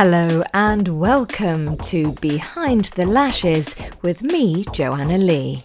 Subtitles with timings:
[0.00, 5.64] Hello and welcome to Behind the Lashes with me, Joanna Lee.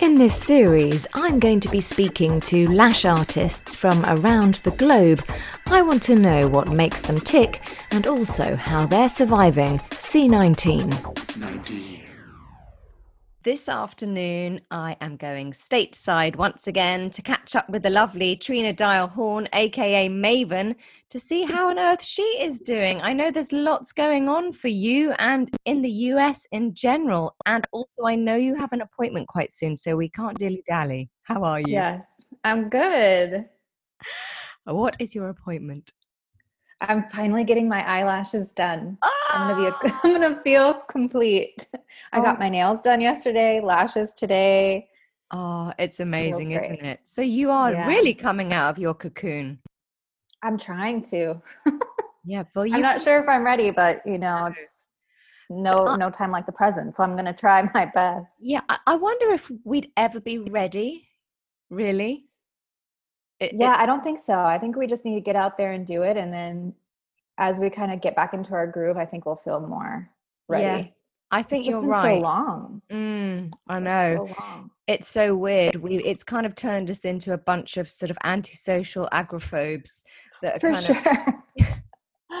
[0.00, 5.22] In this series, I'm going to be speaking to lash artists from around the globe.
[5.66, 11.19] I want to know what makes them tick and also how they're surviving C19.
[13.44, 13.52] 19.
[13.52, 18.72] This afternoon, I am going stateside once again to catch up with the lovely Trina
[18.72, 20.74] Dial Horn, aka Maven,
[21.10, 23.00] to see how on earth she is doing.
[23.00, 27.34] I know there's lots going on for you and in the US in general.
[27.46, 31.10] And also, I know you have an appointment quite soon, so we can't dilly dally.
[31.22, 31.72] How are you?
[31.72, 32.08] Yes,
[32.44, 33.46] I'm good.
[34.64, 35.90] What is your appointment?
[36.82, 38.98] I'm finally getting my eyelashes done.
[39.30, 39.66] I'm gonna be.
[39.66, 40.00] A, ah!
[40.04, 41.66] I'm gonna feel complete.
[42.12, 42.22] I oh.
[42.22, 43.60] got my nails done yesterday.
[43.60, 44.88] Lashes today.
[45.30, 47.00] Oh, it's amazing, isn't it?
[47.04, 47.86] So you are yeah.
[47.86, 49.60] really coming out of your cocoon.
[50.42, 51.40] I'm trying to.
[52.24, 54.84] yeah, well, you, I'm not sure if I'm ready, but you know, it's
[55.50, 56.96] no uh no time like the present.
[56.96, 58.36] So I'm gonna try my best.
[58.40, 61.08] Yeah, I wonder if we'd ever be ready.
[61.68, 62.29] Really?
[63.40, 64.34] It, yeah, I don't think so.
[64.34, 66.16] I think we just need to get out there and do it.
[66.16, 66.74] And then
[67.38, 70.08] as we kind of get back into our groove, I think we'll feel more
[70.48, 70.64] ready.
[70.64, 70.86] Yeah.
[71.32, 72.18] I think it's you're right.
[72.18, 72.82] So long.
[72.90, 74.28] Mm, I know.
[74.36, 75.76] So it's so weird.
[75.76, 80.02] We it's kind of turned us into a bunch of sort of antisocial agrophobes
[80.42, 81.72] that are For kind sure.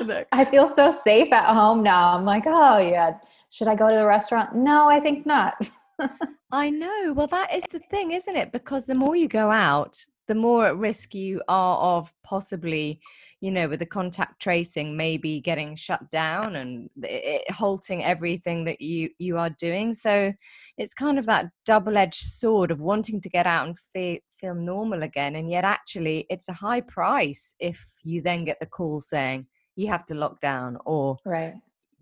[0.00, 0.26] of.
[0.32, 2.14] I feel so safe at home now.
[2.14, 3.14] I'm like, oh yeah,
[3.50, 4.54] should I go to the restaurant?
[4.54, 5.70] No, I think not.
[6.52, 7.12] I know.
[7.14, 8.50] Well, that is the thing, isn't it?
[8.50, 13.00] Because the more you go out, the more at risk you are of possibly
[13.40, 18.80] you know with the contact tracing maybe getting shut down and it, halting everything that
[18.80, 19.92] you you are doing.
[19.92, 20.32] So
[20.78, 25.02] it's kind of that double-edged sword of wanting to get out and feel feel normal
[25.02, 29.46] again and yet actually it's a high price if you then get the call saying
[29.74, 31.54] you have to lock down or right.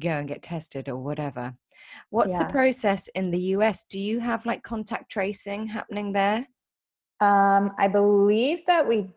[0.03, 1.55] go and get tested or whatever.
[2.11, 2.45] What's yeah.
[2.45, 6.47] the process in the US do you have like contact tracing happening there
[7.21, 9.09] um, I believe that we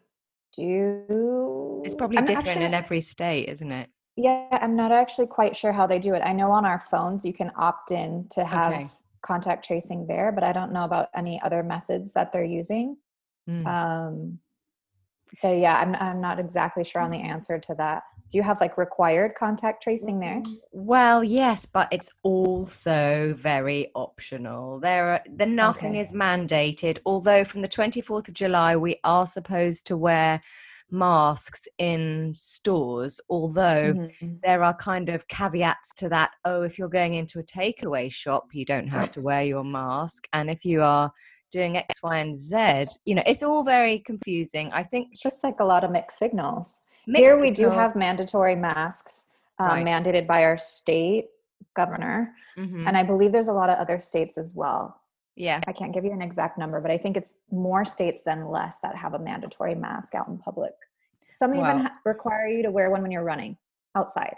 [0.53, 1.81] do.
[1.85, 3.89] It's probably I'm different actually, in every state, isn't it?
[4.15, 6.21] Yeah, I'm not actually quite sure how they do it.
[6.21, 8.89] I know on our phones you can opt in to have okay.
[9.21, 12.97] contact tracing there, but I don't know about any other methods that they're using.
[13.49, 13.65] Mm.
[13.65, 14.39] Um,
[15.37, 18.61] so yeah, I'm I'm not exactly sure on the answer to that do you have
[18.61, 20.41] like required contact tracing there?
[20.71, 24.79] Well yes but it's also very optional.
[24.79, 25.99] There are the nothing okay.
[25.99, 30.41] is mandated although from the 24th of july we are supposed to wear
[30.89, 34.33] masks in stores although mm-hmm.
[34.43, 36.31] there are kind of caveats to that.
[36.45, 40.27] Oh if you're going into a takeaway shop you don't have to wear your mask
[40.31, 41.11] and if you are
[41.51, 44.69] doing x y and z you know it's all very confusing.
[44.71, 48.55] I think it's just like a lot of mixed signals here we do have mandatory
[48.55, 49.27] masks
[49.59, 49.85] um, right.
[49.85, 51.29] mandated by our state
[51.75, 52.33] governor.
[52.57, 52.87] Mm-hmm.
[52.87, 55.01] And I believe there's a lot of other states as well.
[55.35, 55.61] Yeah.
[55.67, 58.79] I can't give you an exact number, but I think it's more states than less
[58.81, 60.73] that have a mandatory mask out in public.
[61.29, 61.69] Some wow.
[61.69, 63.57] even ha- require you to wear one when you're running
[63.95, 64.35] outside.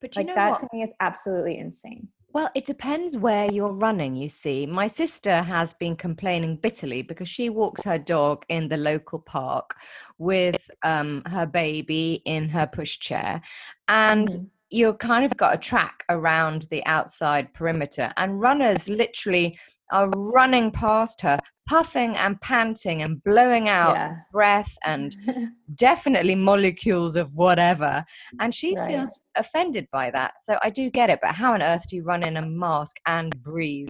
[0.00, 0.60] But you know like that what?
[0.60, 2.08] to me is absolutely insane.
[2.34, 4.66] Well, it depends where you're running, you see.
[4.66, 9.76] My sister has been complaining bitterly because she walks her dog in the local park
[10.18, 13.40] with um, her baby in her pushchair.
[13.86, 14.46] And mm.
[14.68, 19.56] you've kind of got a track around the outside perimeter, and runners literally
[19.94, 21.38] are running past her,
[21.68, 24.16] puffing and panting and blowing out yeah.
[24.32, 25.16] breath and
[25.76, 28.04] definitely molecules of whatever.
[28.40, 28.90] And she right.
[28.90, 30.34] feels offended by that.
[30.42, 32.96] So I do get it, but how on earth do you run in a mask
[33.06, 33.88] and breathe?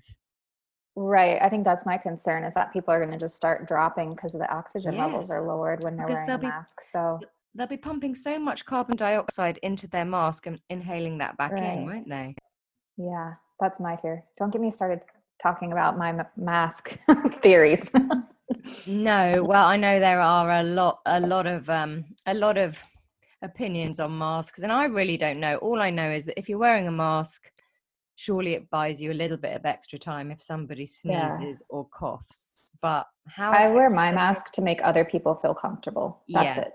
[0.94, 1.41] Right.
[1.43, 4.34] I think that's my concern is that people are going to just start dropping because
[4.34, 5.06] the oxygen yes.
[5.06, 6.82] levels are lowered when they're because wearing a be, mask.
[6.82, 7.19] So
[7.54, 11.78] they'll be pumping so much carbon dioxide into their mask and inhaling that back right.
[11.78, 12.37] in, won't they?
[12.98, 14.22] Yeah, that's my fear.
[14.38, 15.00] Don't get me started
[15.43, 16.99] talking about my mask
[17.43, 17.91] theories.
[18.87, 22.82] no, well, I know there are a lot, a lot of, um, a lot of
[23.43, 25.56] opinions on masks, and I really don't know.
[25.56, 27.50] All I know is that if you're wearing a mask,
[28.17, 31.67] surely it buys you a little bit of extra time if somebody sneezes yeah.
[31.69, 32.73] or coughs.
[32.81, 36.23] But how I wear my mask to make other people feel comfortable.
[36.29, 36.64] That's yeah.
[36.64, 36.73] it.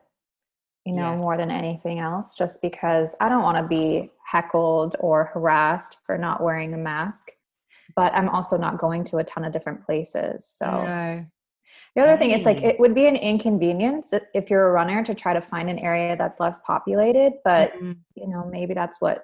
[0.86, 1.18] You know, yeah.
[1.18, 6.18] more than anything else, just because I don't want to be heckled or harassed for
[6.18, 7.30] not wearing a mask
[7.95, 10.45] but I'm also not going to a ton of different places.
[10.45, 11.25] So no.
[11.95, 15.15] the other thing, it's like it would be an inconvenience if you're a runner to
[15.15, 17.94] try to find an area that's less populated, but mm-hmm.
[18.15, 19.24] you know, maybe that's what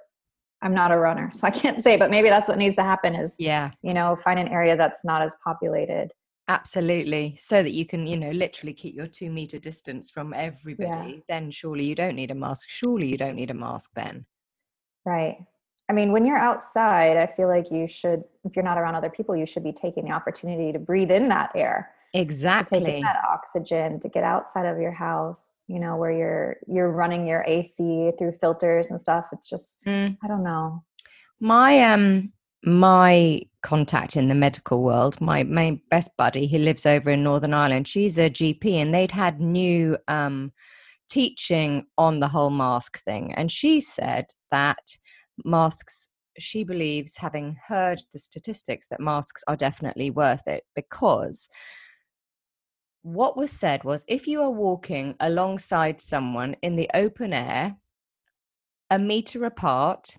[0.61, 3.13] I'm not a runner, so I can't say, but maybe that's what needs to happen
[3.13, 6.11] is yeah, you know, find an area that's not as populated.
[6.47, 7.35] Absolutely.
[7.39, 11.13] So that you can, you know, literally keep your two meter distance from everybody.
[11.13, 11.19] Yeah.
[11.27, 12.69] Then surely you don't need a mask.
[12.69, 14.25] Surely you don't need a mask then.
[15.05, 15.37] Right.
[15.87, 19.09] I mean, when you're outside, I feel like you should, if you're not around other
[19.09, 21.91] people, you should be taking the opportunity to breathe in that air.
[22.13, 22.79] Exactly.
[22.79, 26.91] To take that oxygen, to get outside of your house, you know, where you're you're
[26.91, 29.25] running your AC through filters and stuff.
[29.33, 30.17] It's just mm.
[30.23, 30.83] I don't know.
[31.41, 32.31] My um
[32.63, 37.53] my contact in the medical world, my my best buddy, he lives over in Northern
[37.53, 37.87] Ireland.
[37.87, 40.53] She's a GP, and they'd had new um,
[41.09, 44.79] teaching on the whole mask thing, and she said that
[45.43, 46.09] masks.
[46.37, 51.47] She believes, having heard the statistics, that masks are definitely worth it because
[53.01, 57.77] what was said was if you are walking alongside someone in the open air,
[58.89, 60.17] a meter apart,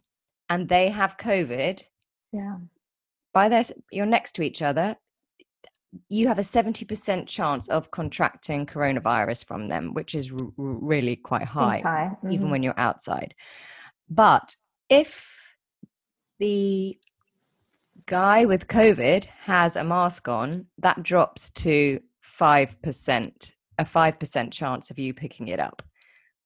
[0.49, 1.83] and they have COVID,
[2.33, 2.57] yeah.
[3.33, 4.97] By this, you're next to each other.
[6.09, 11.45] You have a 70% chance of contracting coronavirus from them, which is r- really quite
[11.47, 12.11] high, high.
[12.17, 12.33] Mm-hmm.
[12.33, 13.35] even when you're outside.
[14.09, 14.57] But
[14.89, 15.43] if
[16.39, 16.99] the
[18.07, 22.01] guy with COVID has a mask on, that drops to
[22.39, 25.83] 5%, a 5% chance of you picking it up.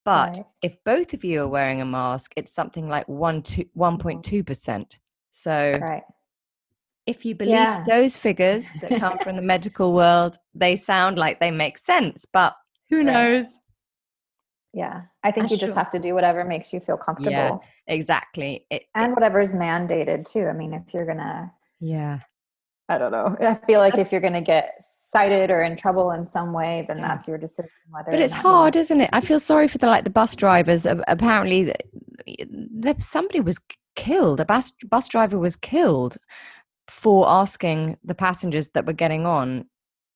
[0.05, 0.47] But right.
[0.63, 4.45] if both of you are wearing a mask, it's something like 1 to 1.2%.
[4.45, 4.83] Mm-hmm.
[5.31, 6.03] So right.
[7.07, 7.85] if you believe yeah.
[7.87, 12.55] those figures that come from the medical world, they sound like they make sense, but
[12.89, 13.61] who knows?
[14.73, 15.03] Yeah.
[15.25, 15.67] I think you sure.
[15.67, 17.33] just have to do whatever makes you feel comfortable.
[17.33, 18.67] Yeah, exactly.
[18.71, 20.47] It, and whatever is mandated too.
[20.47, 21.51] I mean, if you're going to
[21.81, 22.21] Yeah.
[22.89, 23.37] I don't know.
[23.41, 26.85] I feel like if you're going to get cited or in trouble in some way,
[26.89, 27.09] then yeah.
[27.09, 27.71] that's your decision.
[27.89, 29.11] Whether but it's hard, isn't it?
[29.13, 30.87] I feel sorry for the like the bus drivers.
[30.87, 31.73] Apparently,
[32.27, 33.61] the, somebody was
[33.95, 34.41] killed.
[34.41, 36.17] A bus bus driver was killed
[36.89, 39.67] for asking the passengers that were getting on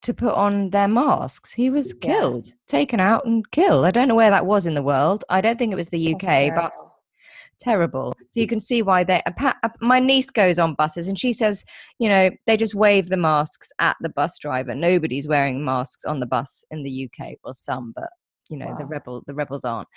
[0.04, 1.52] to put on their masks.
[1.52, 3.84] He was killed, taken out and killed.
[3.84, 5.24] I don't know where that was in the world.
[5.28, 6.72] I don't think it was the UK, but
[7.58, 8.14] terrible.
[8.30, 9.22] So you can see why they.
[9.80, 11.64] My niece goes on buses and she says,
[11.98, 14.74] you know, they just wave the masks at the bus driver.
[14.74, 17.34] Nobody's wearing masks on the bus in the UK.
[17.42, 18.10] Well, some, but
[18.50, 18.76] you know, wow.
[18.78, 19.88] the rebel the rebels aren't.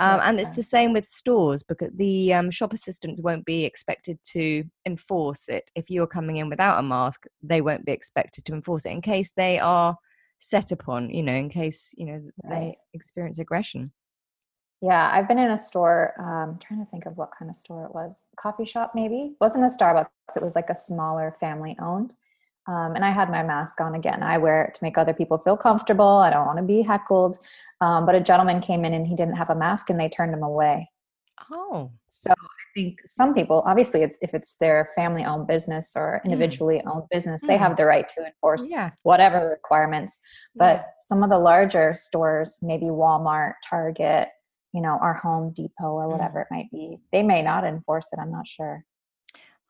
[0.00, 4.18] Um, and it's the same with stores because the um, shop assistants won't be expected
[4.32, 5.70] to enforce it.
[5.74, 9.02] If you're coming in without a mask, they won't be expected to enforce it in
[9.02, 9.98] case they are
[10.38, 12.50] set upon, you know, in case, you know, right.
[12.50, 13.92] they experience aggression.
[14.80, 16.14] Yeah, I've been in a store.
[16.18, 18.24] Um, trying to think of what kind of store it was.
[18.36, 19.32] Coffee shop, maybe.
[19.32, 20.08] It wasn't a Starbucks.
[20.34, 22.14] It was like a smaller family owned.
[22.70, 24.22] Um, and I had my mask on again.
[24.22, 26.06] I wear it to make other people feel comfortable.
[26.06, 27.38] I don't want to be heckled.
[27.80, 30.32] Um, but a gentleman came in and he didn't have a mask and they turned
[30.32, 30.88] him away.
[31.50, 31.90] Oh.
[32.06, 36.30] So I think some people, obviously, it's, if it's their family owned business or hmm.
[36.30, 36.94] individually mm.
[36.94, 37.48] owned business, mm.
[37.48, 37.76] they have hmm.
[37.76, 38.90] the right to enforce yeah.
[39.02, 40.20] whatever requirements.
[40.54, 40.84] But yeah.
[41.08, 44.28] some of the larger stores, maybe Walmart, Target,
[44.72, 46.12] you know, our Home Depot or hmm.
[46.12, 46.42] whatever mm.
[46.42, 48.20] it might be, they may not enforce it.
[48.20, 48.84] I'm not sure.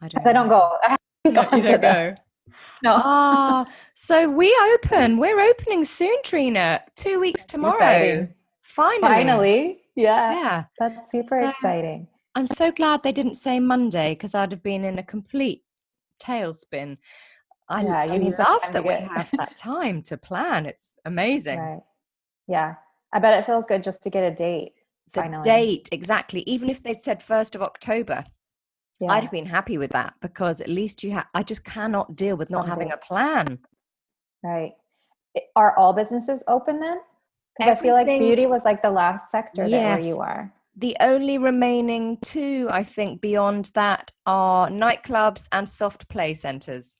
[0.03, 0.77] I don't, I don't go.
[0.83, 2.15] I haven't gone to go.
[2.83, 2.93] No.
[2.97, 5.19] ah, so we open.
[5.19, 6.83] We're opening soon, Trina.
[6.97, 7.77] Two weeks tomorrow.
[7.77, 8.35] Exciting.
[8.63, 9.01] Finally.
[9.01, 9.79] Finally.
[9.95, 10.33] Yeah.
[10.33, 10.65] Yeah.
[10.79, 12.09] That's super so, exciting.
[12.35, 15.65] I'm so glad they didn't say Monday because I'd have been in a complete
[16.21, 16.99] tailspin.
[17.69, 20.67] I, yeah, you I need love that we have that time to plan.
[20.67, 21.59] It's amazing.
[21.59, 21.81] Right.
[22.49, 22.75] Yeah.
[23.13, 24.73] I bet it feels good just to get a date.
[25.13, 25.43] The finally.
[25.43, 26.43] date, exactly.
[26.43, 28.25] Even if they'd said 1st of October,
[29.01, 29.13] yeah.
[29.13, 32.37] I'd have been happy with that because at least you have, I just cannot deal
[32.37, 33.59] with not having a plan.
[34.43, 34.73] Right.
[35.57, 36.99] Are all businesses open then?
[37.59, 39.71] Because I feel like beauty was like the last sector yes.
[39.71, 40.53] that where you are.
[40.77, 46.99] The only remaining two, I think, beyond that are nightclubs and soft play centers.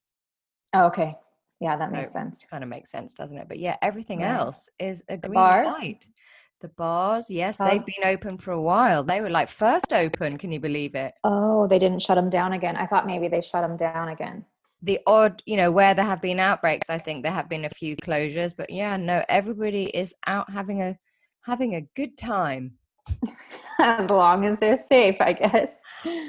[0.75, 1.17] Oh, okay.
[1.61, 2.45] Yeah, that so makes sense.
[2.51, 3.49] Kind of makes sense, doesn't it?
[3.49, 5.73] But yeah, everything else is a green bars?
[5.73, 6.07] light.
[6.61, 9.03] The bars, yes, they've been open for a while.
[9.03, 10.37] They were like first open.
[10.37, 11.15] Can you believe it?
[11.25, 12.77] Oh, they didn't shut them down again.
[12.77, 14.45] I thought maybe they shut them down again.
[14.83, 17.71] The odd, you know, where there have been outbreaks, I think there have been a
[17.71, 18.55] few closures.
[18.55, 20.99] But yeah, no, everybody is out having a
[21.43, 22.73] having a good time.
[23.79, 25.81] as long as they're safe, I guess.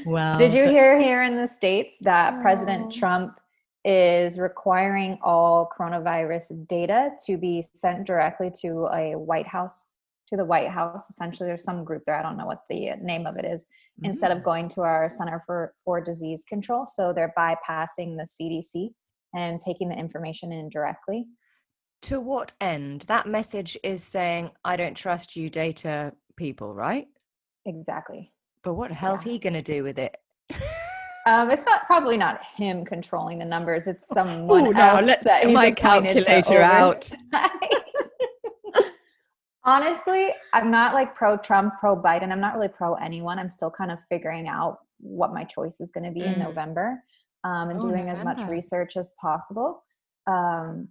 [0.05, 2.41] Well, did you hear here in the states that oh.
[2.41, 3.37] President Trump
[3.83, 9.90] is requiring all coronavirus data to be sent directly to a White House
[10.31, 11.09] to the White House.
[11.09, 12.15] Essentially, there's some group there.
[12.15, 13.63] I don't know what the name of it is.
[13.63, 14.05] Mm-hmm.
[14.05, 18.89] Instead of going to our Center for for Disease Control, so they're bypassing the CDC
[19.35, 21.27] and taking the information in directly.
[22.03, 23.01] To what end?
[23.01, 27.07] That message is saying, "I don't trust you, data people," right?
[27.65, 28.31] Exactly.
[28.63, 29.33] But what the hell's yeah.
[29.33, 30.15] he going to do with it?
[31.27, 33.85] Um, it's not probably not him controlling the numbers.
[33.85, 35.01] It's someone Ooh, else.
[35.01, 37.11] No, let's that get my calculator out.
[39.63, 42.31] Honestly, I'm not like pro Trump, pro Biden.
[42.31, 43.37] I'm not really pro anyone.
[43.37, 46.33] I'm still kind of figuring out what my choice is going to be mm.
[46.33, 47.03] in November
[47.43, 48.31] um, and oh, doing November.
[48.31, 49.83] as much research as possible.
[50.25, 50.89] Um,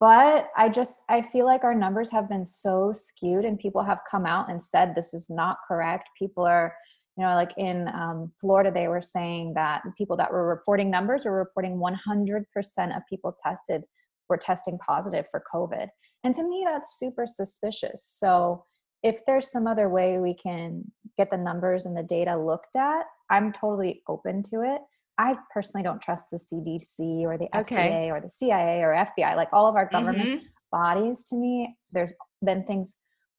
[0.00, 4.00] but I just I feel like our numbers have been so skewed, and people have
[4.10, 6.08] come out and said this is not correct.
[6.18, 6.74] People are
[7.16, 11.24] you know like in um, florida they were saying that people that were reporting numbers
[11.24, 13.82] were reporting 100% of people tested
[14.28, 15.88] were testing positive for covid
[16.24, 18.64] and to me that's super suspicious so
[19.02, 20.84] if there's some other way we can
[21.16, 24.80] get the numbers and the data looked at i'm totally open to it
[25.18, 27.76] i personally don't trust the cdc or the okay.
[27.76, 30.46] fda or the cia or fbi like all of our government mm-hmm.
[30.72, 32.96] bodies to me there's been things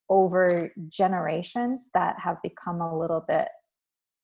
[0.09, 3.47] over generations that have become a little bit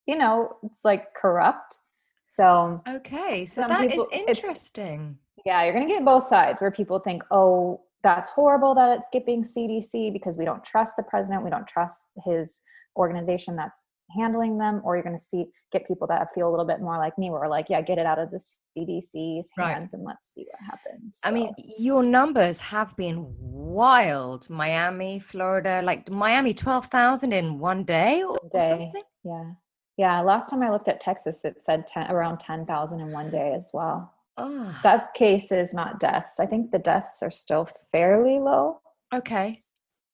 [0.06, 1.80] you know, it's like corrupt.
[2.28, 5.18] So okay, so that people, is interesting.
[5.46, 9.44] Yeah, you're gonna get both sides where people think, oh, that's horrible that it's skipping
[9.44, 12.62] CDC because we don't trust the president, we don't trust his
[12.98, 16.82] organization that's handling them, or you're gonna see get people that feel a little bit
[16.82, 18.38] more like me, where we're like, yeah, get it out of the
[18.78, 19.94] CDC's hands right.
[19.94, 21.20] and let's see what happens.
[21.24, 21.30] So.
[21.30, 24.50] I mean, your numbers have been wild.
[24.50, 28.60] Miami, Florida, like Miami, twelve thousand in one day or, day.
[28.60, 29.04] or something.
[29.24, 29.52] Yeah.
[29.96, 33.54] Yeah, last time I looked at Texas, it said 10, around 10,000 in one day
[33.56, 34.12] as well.
[34.38, 34.80] Oh.
[34.82, 36.40] That's cases, not deaths.
[36.40, 38.80] I think the deaths are still fairly low.
[39.14, 39.62] Okay.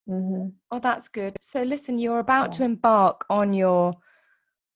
[0.10, 0.50] Mm-hmm.
[0.72, 1.38] Oh, that's good.
[1.40, 2.58] So, listen, you're about yeah.
[2.58, 3.96] to embark on your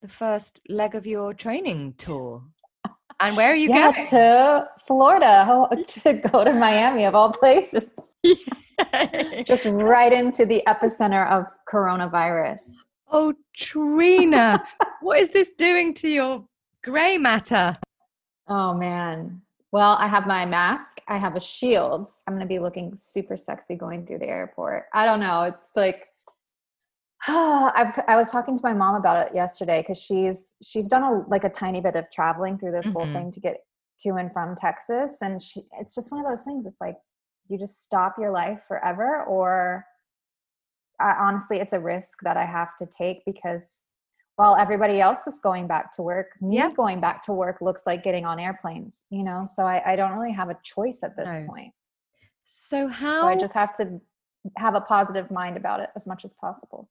[0.01, 2.43] the first leg of your training tour.
[3.19, 4.07] And where are you yeah, going?
[4.07, 7.89] To Florida, to go to Miami of all places.
[9.45, 12.71] Just right into the epicenter of coronavirus.
[13.11, 14.63] Oh, Trina,
[15.01, 16.45] what is this doing to your
[16.83, 17.77] gray matter?
[18.47, 19.41] Oh, man.
[19.71, 21.01] Well, I have my mask.
[21.07, 22.09] I have a shield.
[22.27, 24.85] I'm going to be looking super sexy going through the airport.
[24.93, 25.43] I don't know.
[25.43, 26.07] It's like,
[27.27, 31.23] I've, I was talking to my mom about it yesterday because she's she's done a
[31.29, 32.97] like a tiny bit of traveling through this mm-hmm.
[32.97, 33.61] whole thing to get
[34.01, 36.67] to and from Texas, and she it's just one of those things.
[36.67, 36.97] It's like
[37.47, 39.85] you just stop your life forever, or
[40.99, 43.79] I, honestly, it's a risk that I have to take because
[44.35, 46.71] while everybody else is going back to work, me yeah.
[46.71, 49.45] going back to work looks like getting on airplanes, you know?
[49.45, 51.45] So I, I don't really have a choice at this no.
[51.47, 51.73] point.
[52.45, 54.01] So how so I just have to
[54.57, 56.89] have a positive mind about it as much as possible.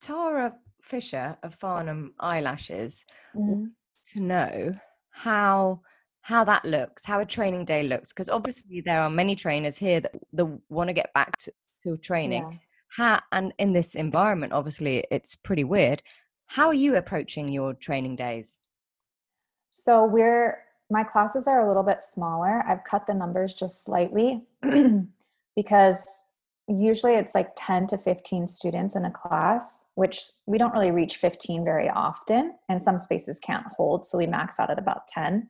[0.00, 3.04] Tara Fisher of Farnham Eyelashes
[3.34, 3.66] mm-hmm.
[4.12, 4.76] to know
[5.10, 5.80] how
[6.24, 9.98] how that looks, how a training day looks, because obviously there are many trainers here
[9.98, 11.52] that, that want to get back to,
[11.82, 12.46] to training.
[12.48, 12.58] Yeah
[12.96, 16.02] how and in this environment obviously it's pretty weird.
[16.46, 18.60] How are you approaching your training days?
[19.70, 20.58] So we're
[20.90, 22.62] my classes are a little bit smaller.
[22.68, 24.42] I've cut the numbers just slightly
[25.56, 26.24] because
[26.68, 31.16] usually it's like 10 to 15 students in a class which we don't really reach
[31.16, 35.48] 15 very often and some spaces can't hold so we max out at about 10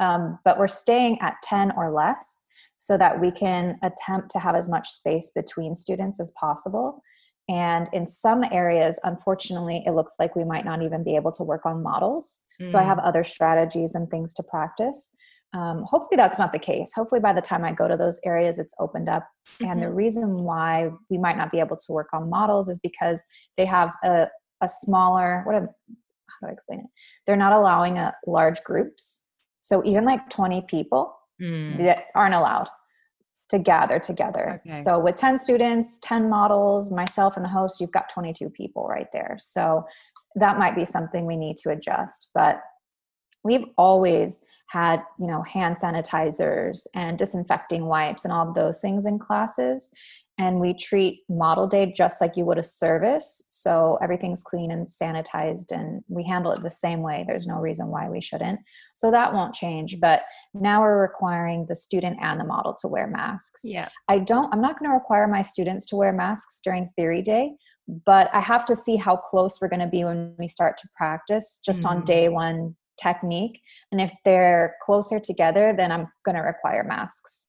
[0.00, 2.46] um, but we're staying at 10 or less
[2.78, 7.02] so that we can attempt to have as much space between students as possible.
[7.48, 11.42] And in some areas, unfortunately, it looks like we might not even be able to
[11.42, 12.44] work on models.
[12.60, 12.68] Mm.
[12.68, 13.06] So I have mm.
[13.06, 15.14] other strategies and things to practice.
[15.52, 16.92] Um, hopefully, that's not the case.
[16.94, 19.28] Hopefully, by the time I go to those areas, it's opened up.
[19.46, 19.70] Mm-hmm.
[19.70, 19.94] And the mm-hmm.
[19.94, 23.22] reason why we might not be able to work on models is because
[23.56, 24.26] they have a,
[24.62, 26.86] a smaller, what a, how do I explain it?
[27.26, 29.20] They're not allowing a large groups.
[29.60, 31.78] So even like 20 people, mm.
[31.78, 32.68] that aren't allowed
[33.50, 34.62] to gather together.
[34.66, 34.82] Okay.
[34.82, 39.08] So with 10 students, 10 models, myself and the host, you've got 22 people right
[39.12, 39.36] there.
[39.40, 39.84] So
[40.36, 42.62] that might be something we need to adjust, but
[43.44, 49.06] we've always had, you know, hand sanitizers and disinfecting wipes and all of those things
[49.06, 49.92] in classes
[50.38, 53.44] and we treat model day just like you would a service.
[53.48, 57.24] So everything's clean and sanitized and we handle it the same way.
[57.26, 58.58] There's no reason why we shouldn't.
[58.94, 60.22] So that won't change but
[60.52, 63.62] now we're requiring the student and the model to wear masks.
[63.64, 63.88] Yeah.
[64.08, 67.52] I don't i'm not going to require my students to wear masks during theory day
[68.06, 70.88] but i have to see how close we're going to be when we start to
[70.96, 71.98] practice just mm-hmm.
[71.98, 73.60] on day one technique.
[73.90, 77.48] And if they're closer together then i'm going to require masks.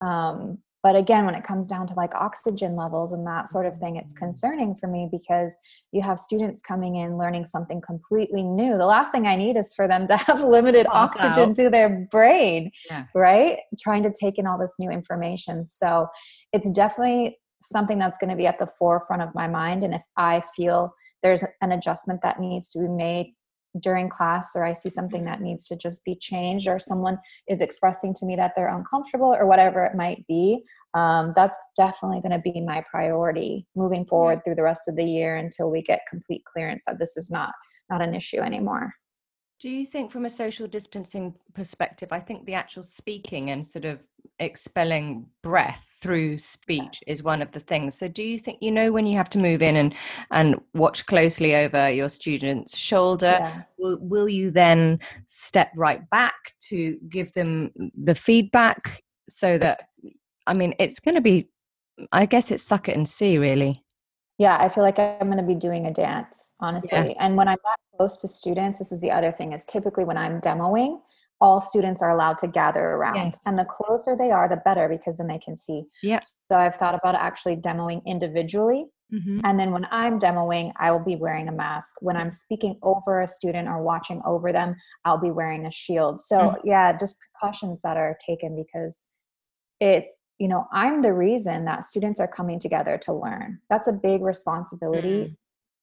[0.00, 3.78] Um, but again when it comes down to like oxygen levels and that sort of
[3.78, 5.56] thing it's concerning for me because
[5.92, 8.76] you have students coming in learning something completely new.
[8.76, 12.70] The last thing i need is for them to have limited oxygen to their brain
[12.88, 13.06] yeah.
[13.14, 13.58] right?
[13.80, 15.66] Trying to take in all this new information.
[15.66, 16.08] So
[16.52, 20.02] it's definitely something that's going to be at the forefront of my mind and if
[20.16, 23.34] i feel there's an adjustment that needs to be made
[23.78, 27.60] during class or I see something that needs to just be changed or someone is
[27.60, 32.32] expressing to me that they're uncomfortable or whatever it might be, um, that's definitely going
[32.32, 36.00] to be my priority moving forward through the rest of the year until we get
[36.08, 37.52] complete clearance that this is not
[37.90, 38.94] not an issue anymore.
[39.60, 43.84] Do you think, from a social distancing perspective, I think the actual speaking and sort
[43.84, 44.00] of
[44.38, 47.94] expelling breath through speech is one of the things.
[47.94, 49.94] So, do you think you know when you have to move in and
[50.30, 53.36] and watch closely over your student's shoulder?
[53.38, 53.62] Yeah.
[53.78, 59.90] Will, will you then step right back to give them the feedback so that
[60.46, 61.50] I mean, it's going to be,
[62.12, 63.84] I guess, it's suck it and see, really
[64.40, 67.24] yeah i feel like i'm going to be doing a dance honestly yeah.
[67.24, 70.16] and when i'm that close to students this is the other thing is typically when
[70.16, 70.98] i'm demoing
[71.42, 73.38] all students are allowed to gather around yes.
[73.46, 76.20] and the closer they are the better because then they can see yeah
[76.50, 79.40] so i've thought about actually demoing individually mm-hmm.
[79.44, 83.20] and then when i'm demoing i will be wearing a mask when i'm speaking over
[83.20, 86.68] a student or watching over them i'll be wearing a shield so mm-hmm.
[86.68, 89.06] yeah just precautions that are taken because
[89.80, 90.08] it
[90.40, 94.22] you know i'm the reason that students are coming together to learn that's a big
[94.22, 95.36] responsibility mm.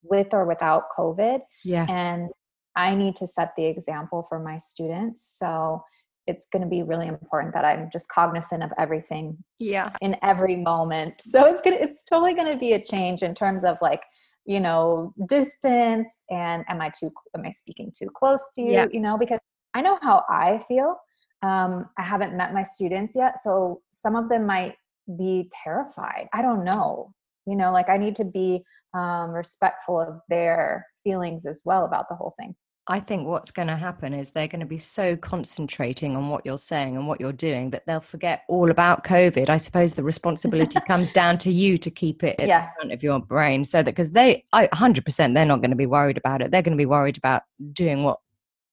[0.03, 2.29] with or without covid yeah and
[2.75, 5.81] i need to set the example for my students so
[6.25, 10.57] it's going to be really important that i'm just cognizant of everything yeah in every
[10.57, 13.77] moment so it's going to it's totally going to be a change in terms of
[13.81, 14.01] like
[14.45, 18.87] you know distance and am i too am i speaking too close to you yeah.
[18.91, 19.41] you know because
[19.75, 20.95] i know how i feel
[21.41, 24.75] um, I haven't met my students yet, so some of them might
[25.17, 26.27] be terrified.
[26.33, 27.13] I don't know.
[27.45, 28.63] You know, like I need to be
[28.93, 32.55] um, respectful of their feelings as well about the whole thing.
[32.89, 36.45] I think what's going to happen is they're going to be so concentrating on what
[36.45, 39.49] you're saying and what you're doing that they'll forget all about COVID.
[39.49, 42.61] I suppose the responsibility comes down to you to keep it at yeah.
[42.61, 45.75] the front of your brain so that because they, I, 100%, they're not going to
[45.75, 46.51] be worried about it.
[46.51, 48.19] They're going to be worried about doing what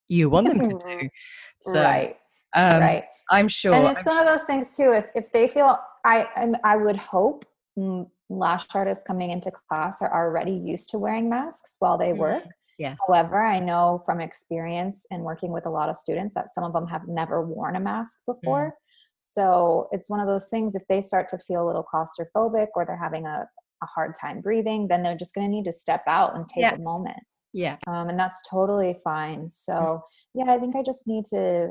[0.07, 1.09] you want them to do.
[1.61, 2.19] So, right.
[2.55, 3.05] Um, right.
[3.31, 3.73] I'm sure.
[3.73, 4.93] And it's I'm one of those things too.
[4.93, 7.45] If if they feel, I I'm, I would hope
[8.31, 12.43] lash artists coming into class are already used to wearing masks while they work.
[12.43, 12.51] Mm-hmm.
[12.79, 12.99] Yes.
[13.07, 16.73] However, I know from experience and working with a lot of students that some of
[16.73, 18.69] them have never worn a mask before.
[18.69, 18.73] Mm.
[19.21, 20.75] So it's one of those things.
[20.75, 23.47] If they start to feel a little claustrophobic or they're having a,
[23.83, 26.63] a hard time breathing, then they're just going to need to step out and take
[26.63, 26.75] yeah.
[26.75, 27.19] a moment.
[27.53, 27.77] Yeah.
[27.87, 29.49] Um, and that's totally fine.
[29.49, 30.01] So, mm.
[30.35, 31.71] yeah, I think I just need to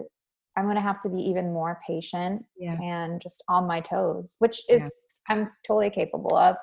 [0.58, 2.78] I'm going to have to be even more patient yeah.
[2.82, 4.82] and just on my toes, which is
[5.30, 5.36] yeah.
[5.36, 6.56] I'm totally capable of.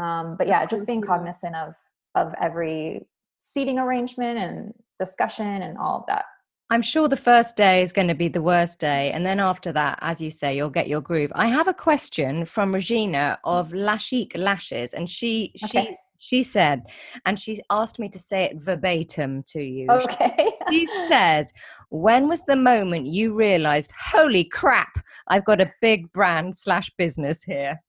[0.00, 1.74] Um, but yeah, just being cognizant of
[2.14, 3.06] of every
[3.38, 6.24] seating arrangement and discussion and all of that.
[6.70, 9.10] I'm sure the first day is going to be the worst day.
[9.12, 11.32] And then after that, as you say, you'll get your groove.
[11.34, 15.84] I have a question from Regina of Lashik Lashes, and she okay.
[15.84, 16.82] she she said,
[17.24, 19.86] and she asked me to say it verbatim to you.
[19.88, 20.52] Okay.
[20.70, 21.52] she says,
[21.90, 27.42] When was the moment you realized, holy crap, I've got a big brand slash business
[27.44, 27.80] here?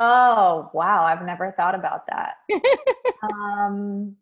[0.00, 1.04] oh, wow.
[1.04, 2.36] I've never thought about that.
[3.22, 4.16] um,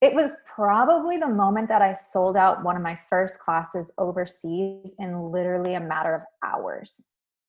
[0.00, 4.94] it was probably the moment that I sold out one of my first classes overseas
[4.98, 7.06] in literally a matter of hours.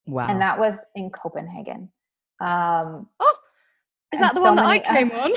[0.08, 0.28] Wow.
[0.28, 1.90] And that was in Copenhagen.
[2.40, 3.36] Um, oh,
[4.16, 5.32] is that the so one that many, I came on?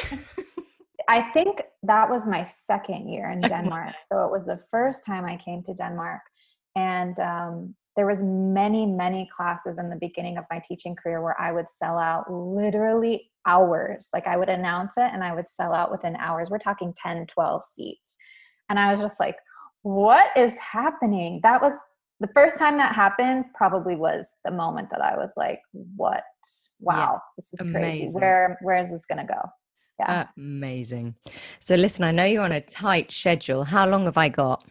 [1.08, 3.94] I think that was my second year in Denmark.
[4.10, 6.20] so it was the first time I came to Denmark.
[6.76, 11.40] And um, there was many, many classes in the beginning of my teaching career where
[11.40, 14.10] I would sell out literally hours.
[14.12, 16.50] Like I would announce it and I would sell out within hours.
[16.50, 18.16] We're talking 10, 12 seats.
[18.68, 19.36] And I was just like,
[19.82, 21.40] what is happening?
[21.42, 21.72] That was
[22.20, 26.24] the first time that happened probably was the moment that I was like, what?
[26.80, 27.72] Wow, yeah, this is amazing.
[27.72, 28.12] crazy.
[28.12, 29.40] Where where is this gonna go?
[29.98, 30.26] Yeah.
[30.36, 31.16] Amazing.
[31.60, 33.64] So listen, I know you're on a tight schedule.
[33.64, 34.64] How long have I got?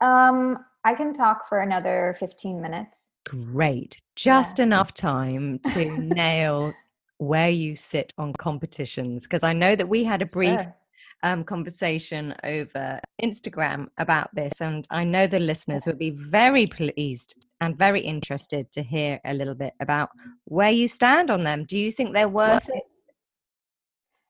[0.00, 3.08] Um, I can talk for another 15 minutes.
[3.26, 4.00] Great.
[4.14, 4.64] Just yeah.
[4.64, 6.72] enough time to nail
[7.18, 10.76] where you sit on competitions because I know that we had a brief sure
[11.22, 17.44] um, conversation over Instagram about this, and I know the listeners will be very pleased
[17.60, 20.10] and very interested to hear a little bit about
[20.44, 21.64] where you stand on them.
[21.64, 22.84] Do you think they're worth it?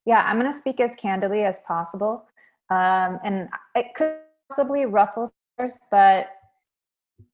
[0.06, 2.26] Yeah, I'm going to speak as candidly as possible,
[2.70, 4.16] um, and it could
[4.48, 5.30] possibly ruffle
[5.90, 6.28] but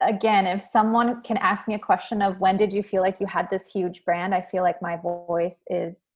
[0.01, 3.27] again, if someone can ask me a question of when did you feel like you
[3.27, 6.09] had this huge brand, I feel like my voice is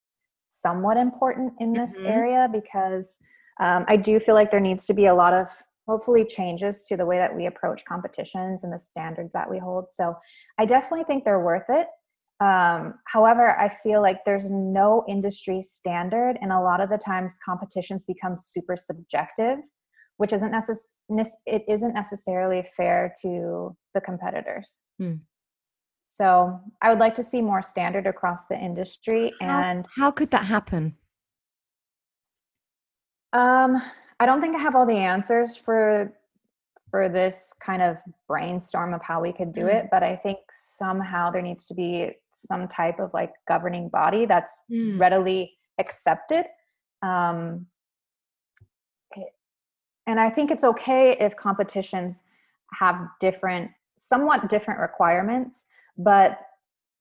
[0.48, 2.06] somewhat important in this mm-hmm.
[2.06, 3.18] area because
[3.60, 5.48] um, I do feel like there needs to be a lot of
[5.88, 9.90] hopefully changes to the way that we approach competitions and the standards that we hold.
[9.90, 10.14] So
[10.58, 11.86] I definitely think they're worth it.
[12.40, 17.36] Um, however, I feel like there's no industry standard, and a lot of the times
[17.44, 19.58] competitions become super subjective,
[20.18, 20.86] which isn't necess-
[21.46, 24.78] it isn't necessarily fair to the competitors.
[24.98, 25.14] Hmm.
[26.10, 29.30] So I would like to see more standard across the industry.
[29.42, 30.96] How, and how could that happen?
[33.34, 33.82] Um,
[34.18, 36.14] I don't think I have all the answers for
[36.90, 39.74] for this kind of brainstorm of how we could do mm.
[39.74, 44.24] it, but I think somehow there needs to be some type of like governing body
[44.24, 44.98] that's mm.
[44.98, 46.46] readily accepted.
[47.02, 47.66] Um,
[50.06, 52.24] and I think it's okay if competitions
[52.72, 55.66] have different, somewhat different requirements,
[55.98, 56.38] but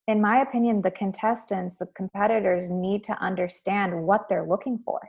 [0.07, 4.99] in my opinion, the contestants, the competitors need to understand what they're looking for.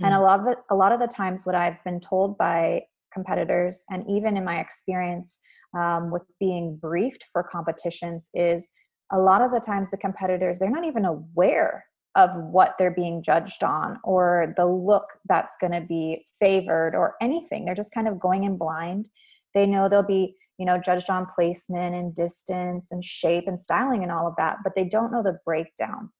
[0.00, 0.06] Mm.
[0.06, 2.82] And a lot of the, a lot of the times, what I've been told by
[3.12, 5.40] competitors, and even in my experience
[5.76, 8.68] um, with being briefed for competitions, is
[9.12, 13.22] a lot of the times the competitors they're not even aware of what they're being
[13.22, 17.64] judged on or the look that's going to be favored or anything.
[17.64, 19.08] They're just kind of going in blind.
[19.54, 24.02] They know they'll be you know judged on placement and distance and shape and styling
[24.02, 26.10] and all of that but they don't know the breakdown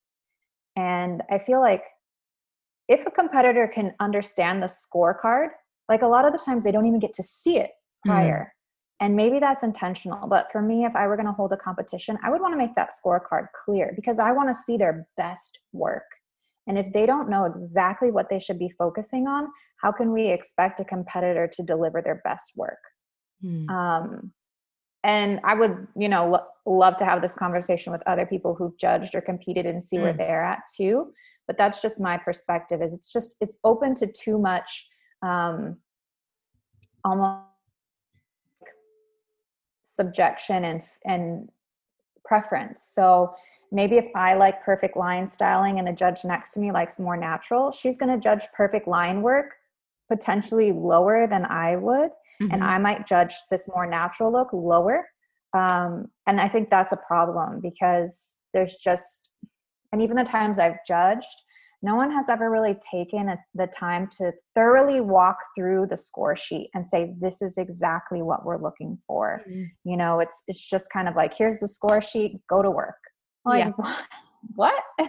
[0.77, 1.83] and i feel like
[2.89, 5.49] if a competitor can understand the scorecard
[5.89, 7.71] like a lot of the times they don't even get to see it
[8.07, 8.11] mm.
[8.11, 9.05] prior mm.
[9.05, 12.17] and maybe that's intentional but for me if i were going to hold a competition
[12.23, 15.59] i would want to make that scorecard clear because i want to see their best
[15.73, 16.05] work
[16.69, 19.49] and if they don't know exactly what they should be focusing on
[19.83, 22.79] how can we expect a competitor to deliver their best work
[23.43, 23.69] Hmm.
[23.69, 24.33] Um,
[25.05, 28.77] and I would, you know, lo- love to have this conversation with other people who've
[28.79, 30.19] judged or competed and see where hmm.
[30.19, 31.13] they're at too.
[31.47, 32.83] But that's just my perspective.
[32.83, 34.89] Is it's just it's open to too much,
[35.23, 35.79] um,
[37.05, 37.45] almost
[39.83, 41.49] subjection and and
[42.25, 42.83] preference.
[42.83, 43.35] So
[43.73, 47.17] maybe if I like perfect line styling and the judge next to me likes more
[47.17, 49.55] natural, she's going to judge perfect line work
[50.09, 52.53] potentially lower than I would mm-hmm.
[52.53, 55.07] and I might judge this more natural look lower.
[55.55, 59.31] Um, and I think that's a problem because there's just,
[59.93, 61.27] and even the times I've judged,
[61.81, 66.37] no one has ever really taken a, the time to thoroughly walk through the score
[66.37, 69.65] sheet and say this is exactly what we're looking for mm-hmm.
[69.85, 72.99] you know it's it's just kind of like here's the score sheet go to work
[73.45, 74.03] like yeah.
[74.57, 74.83] what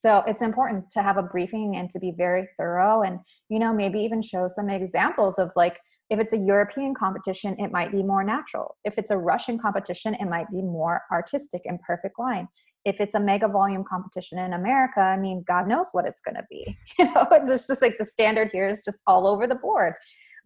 [0.00, 3.72] so it's important to have a briefing and to be very thorough and you know
[3.72, 5.78] maybe even show some examples of like
[6.10, 8.76] if it's a European competition, it might be more natural.
[8.84, 12.48] If it's a Russian competition, it might be more artistic and perfect line.
[12.84, 16.34] If it's a mega volume competition in America, I mean, God knows what it's going
[16.34, 16.76] to be.
[16.98, 19.94] You know, it's just like the standard here is just all over the board.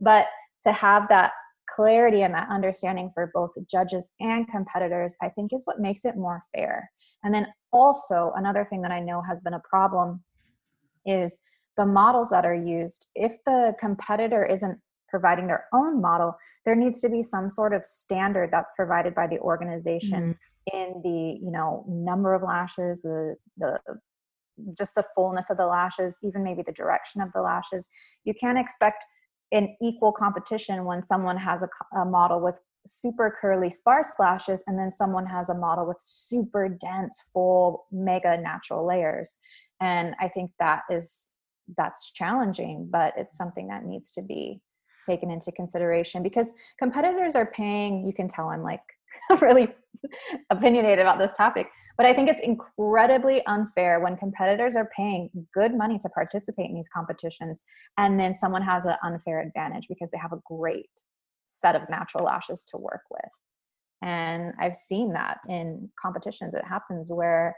[0.00, 0.26] But
[0.64, 1.32] to have that
[1.74, 6.16] clarity and that understanding for both judges and competitors, I think is what makes it
[6.16, 6.90] more fair.
[7.24, 10.22] And then also, another thing that I know has been a problem
[11.06, 11.36] is
[11.76, 13.08] the models that are used.
[13.14, 14.78] If the competitor isn't
[15.14, 19.28] providing their own model there needs to be some sort of standard that's provided by
[19.28, 20.34] the organization
[20.72, 20.76] mm-hmm.
[20.76, 23.78] in the you know number of lashes the the
[24.76, 27.86] just the fullness of the lashes even maybe the direction of the lashes
[28.24, 29.04] you can't expect
[29.52, 34.78] an equal competition when someone has a, a model with super curly sparse lashes and
[34.78, 39.36] then someone has a model with super dense full mega natural layers.
[39.80, 41.34] And i think that is
[41.76, 44.60] that's challenging but it's something that needs to be
[45.06, 48.82] taken into consideration because competitors are paying you can tell i'm like
[49.40, 49.68] really
[50.50, 55.74] opinionated about this topic but i think it's incredibly unfair when competitors are paying good
[55.76, 57.64] money to participate in these competitions
[57.96, 60.90] and then someone has an unfair advantage because they have a great
[61.60, 63.30] set of natural lashes to work with
[64.02, 67.54] and i've seen that in competitions it happens where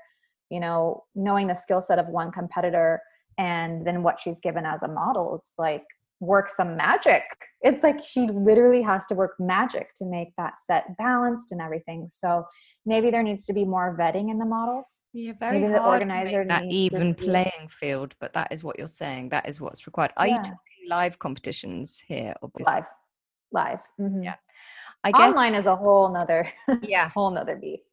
[0.50, 3.00] you know knowing the skill set of one competitor
[3.38, 5.84] and then what she's given as a model is like
[6.20, 7.22] work some magic.
[7.62, 12.08] It's like she literally has to work magic to make that set balanced and everything.
[12.10, 12.44] So
[12.84, 15.02] maybe there needs to be more vetting in the models.
[15.12, 19.30] Yeah, very maybe the organizer that even playing field, but that is what you're saying.
[19.30, 20.12] That is what's required.
[20.16, 20.34] Are yeah.
[20.34, 22.34] you talking live competitions here?
[22.42, 22.74] Obviously?
[22.74, 22.84] Live,
[23.52, 23.80] live.
[24.00, 24.22] Mm-hmm.
[24.22, 24.34] Yeah.
[25.04, 26.48] I guess, online is a whole nother,
[26.82, 27.90] yeah, whole nother beast.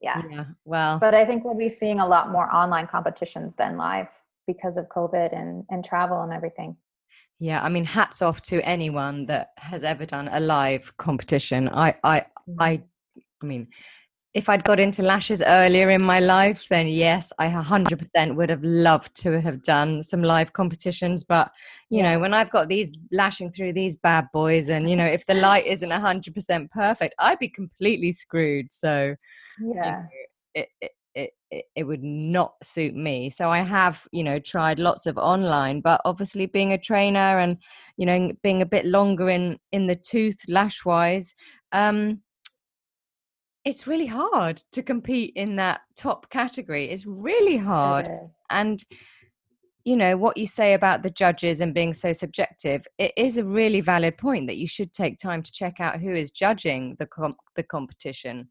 [0.00, 0.22] Yeah.
[0.30, 0.44] Yeah.
[0.64, 4.08] Well, but I think we'll be seeing a lot more online competitions than live
[4.46, 6.76] because of COVID and and travel and everything.
[7.40, 11.68] Yeah, I mean, hats off to anyone that has ever done a live competition.
[11.68, 12.26] I, I,
[12.58, 12.84] I, mm.
[13.42, 13.68] I mean,
[14.34, 18.62] if I'd got into lashes earlier in my life, then yes, I 100% would have
[18.62, 21.24] loved to have done some live competitions.
[21.24, 21.50] But,
[21.88, 22.12] you yeah.
[22.12, 25.34] know, when I've got these lashing through these bad boys, and, you know, if the
[25.34, 28.70] light isn't 100% perfect, I'd be completely screwed.
[28.70, 29.16] So,
[29.60, 29.66] yeah.
[29.74, 30.06] You know,
[30.54, 33.28] it, it it, it, it would not suit me.
[33.28, 37.56] So I have, you know, tried lots of online, but obviously being a trainer and,
[37.96, 41.34] you know, being a bit longer in in the tooth lash wise,
[41.72, 42.20] um,
[43.68, 46.88] it's really hard to compete in that top category.
[46.90, 48.06] It's really hard.
[48.06, 48.82] It and
[49.84, 53.44] you know what you say about the judges and being so subjective it is a
[53.44, 57.06] really valid point that you should take time to check out who is judging the
[57.06, 58.48] com- the competition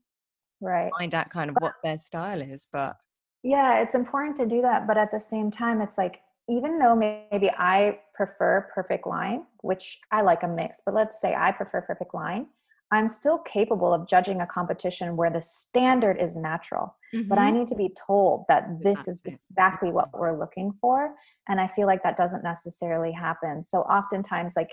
[0.62, 2.96] right find out kind of what their style is but
[3.44, 6.96] yeah it's important to do that but at the same time it's like even though
[6.96, 11.82] maybe i prefer perfect line which i like a mix but let's say i prefer
[11.82, 12.48] perfect line
[12.92, 17.28] i'm still capable of judging a competition where the standard is natural mm-hmm.
[17.28, 17.60] but i mm-hmm.
[17.60, 21.14] need to be told that this is exactly what we're looking for
[21.48, 24.70] and i feel like that doesn't necessarily happen so oftentimes like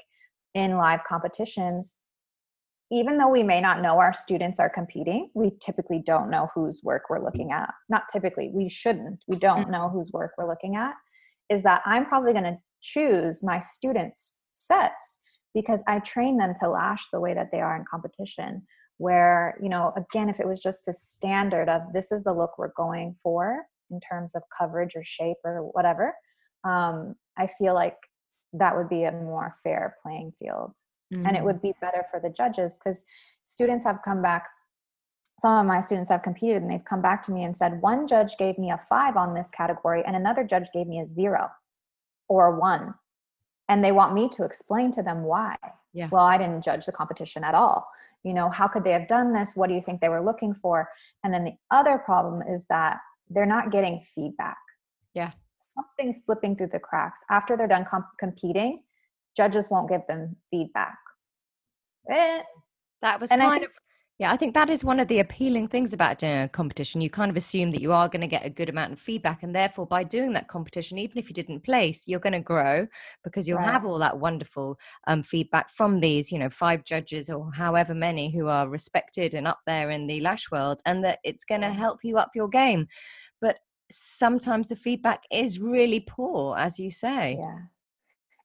[0.54, 1.98] in live competitions
[2.90, 6.80] even though we may not know our students are competing, we typically don't know whose
[6.84, 7.70] work we're looking at.
[7.88, 9.20] Not typically, we shouldn't.
[9.26, 10.92] We don't know whose work we're looking at.
[11.48, 15.20] Is that I'm probably going to choose my students' sets
[15.54, 18.66] because I train them to lash the way that they are in competition.
[18.98, 22.58] Where, you know, again, if it was just the standard of this is the look
[22.58, 26.14] we're going for in terms of coverage or shape or whatever,
[26.64, 27.96] um, I feel like
[28.52, 30.72] that would be a more fair playing field
[31.12, 31.26] mm-hmm.
[31.26, 31.44] and it mm.
[31.44, 33.04] would be better for the judges because
[33.44, 34.46] students have come back
[35.40, 38.06] some of my students have competed and they've come back to me and said one
[38.06, 41.48] judge gave me a five on this category and another judge gave me a zero
[42.28, 42.94] or a one
[43.68, 45.56] and they want me to explain to them why.
[45.92, 46.08] Yeah.
[46.10, 47.88] well i didn't judge the competition at all.
[48.24, 49.52] You know how could they have done this?
[49.54, 50.88] What do you think they were looking for?
[51.22, 52.98] And then the other problem is that
[53.30, 54.56] they're not getting feedback.
[55.14, 55.30] Yeah.
[55.60, 57.20] Something's slipping through the cracks.
[57.30, 58.82] After they're done comp- competing
[59.36, 60.98] judges won't give them feedback.
[62.10, 62.42] Eh.
[63.02, 63.76] That was and kind think, of
[64.18, 67.00] yeah, I think that is one of the appealing things about doing a competition.
[67.00, 69.42] You kind of assume that you are going to get a good amount of feedback,
[69.42, 72.86] and therefore, by doing that competition, even if you didn't place, you're going to grow
[73.24, 73.72] because you'll right.
[73.72, 78.30] have all that wonderful um, feedback from these, you know, five judges or however many
[78.30, 81.70] who are respected and up there in the lash world, and that it's going to
[81.70, 82.86] help you up your game.
[83.40, 83.58] But
[83.90, 87.36] sometimes the feedback is really poor, as you say.
[87.38, 87.58] Yeah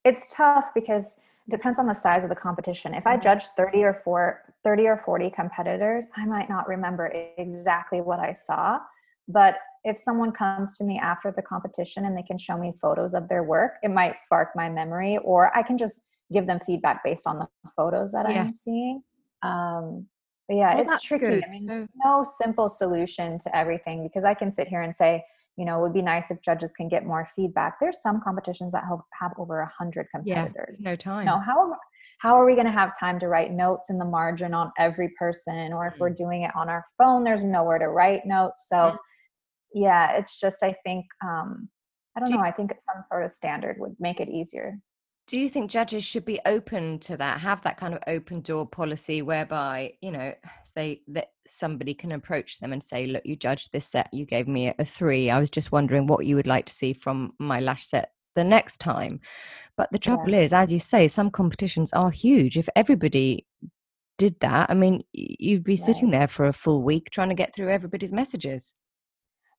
[0.06, 2.94] it's tough because it depends on the size of the competition.
[2.94, 3.22] If I mm-hmm.
[3.22, 8.34] judge 30 or 4, 30 or 40 competitors, I might not remember exactly what I
[8.34, 8.80] saw.
[9.28, 13.14] But if someone comes to me after the competition and they can show me photos
[13.14, 17.04] of their work, it might spark my memory, or I can just give them feedback
[17.04, 18.42] based on the photos that yeah.
[18.42, 19.02] I'm seeing.
[19.42, 20.08] Um,
[20.48, 21.28] but yeah, well, it's tricky.
[21.28, 25.24] I mean, so- no simple solution to everything because I can sit here and say,
[25.58, 27.80] you know, it would be nice if judges can get more feedback.
[27.80, 30.78] There's some competitions that have, have over a hundred competitors.
[30.80, 31.26] Yeah, no time.
[31.26, 31.76] No, how
[32.20, 35.10] how are we going to have time to write notes in the margin on every
[35.18, 35.74] person?
[35.74, 36.24] Or if we're mm-hmm.
[36.24, 38.68] doing it on our phone, there's nowhere to write notes.
[38.68, 38.98] So,
[39.74, 41.70] yeah, it's just I think um,
[42.16, 42.44] I don't Do know.
[42.44, 44.78] I think some sort of standard would make it easier.
[45.28, 47.40] Do you think judges should be open to that?
[47.40, 50.34] Have that kind of open door policy whereby you know
[50.76, 54.48] they that somebody can approach them and say look you judged this set you gave
[54.48, 57.60] me a three i was just wondering what you would like to see from my
[57.60, 59.20] lash set the next time.
[59.78, 60.42] But the trouble yeah.
[60.42, 62.58] is as you say some competitions are huge.
[62.58, 63.46] If everybody
[64.20, 67.56] did that i mean you'd be sitting there for a full week trying to get
[67.56, 68.74] through everybody's messages.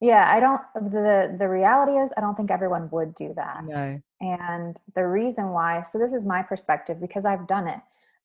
[0.03, 0.61] Yeah i don't
[0.93, 3.65] the the reality is i don't think everyone would do that.
[3.65, 4.01] No.
[4.21, 7.81] And the reason why so this is my perspective because i've done it.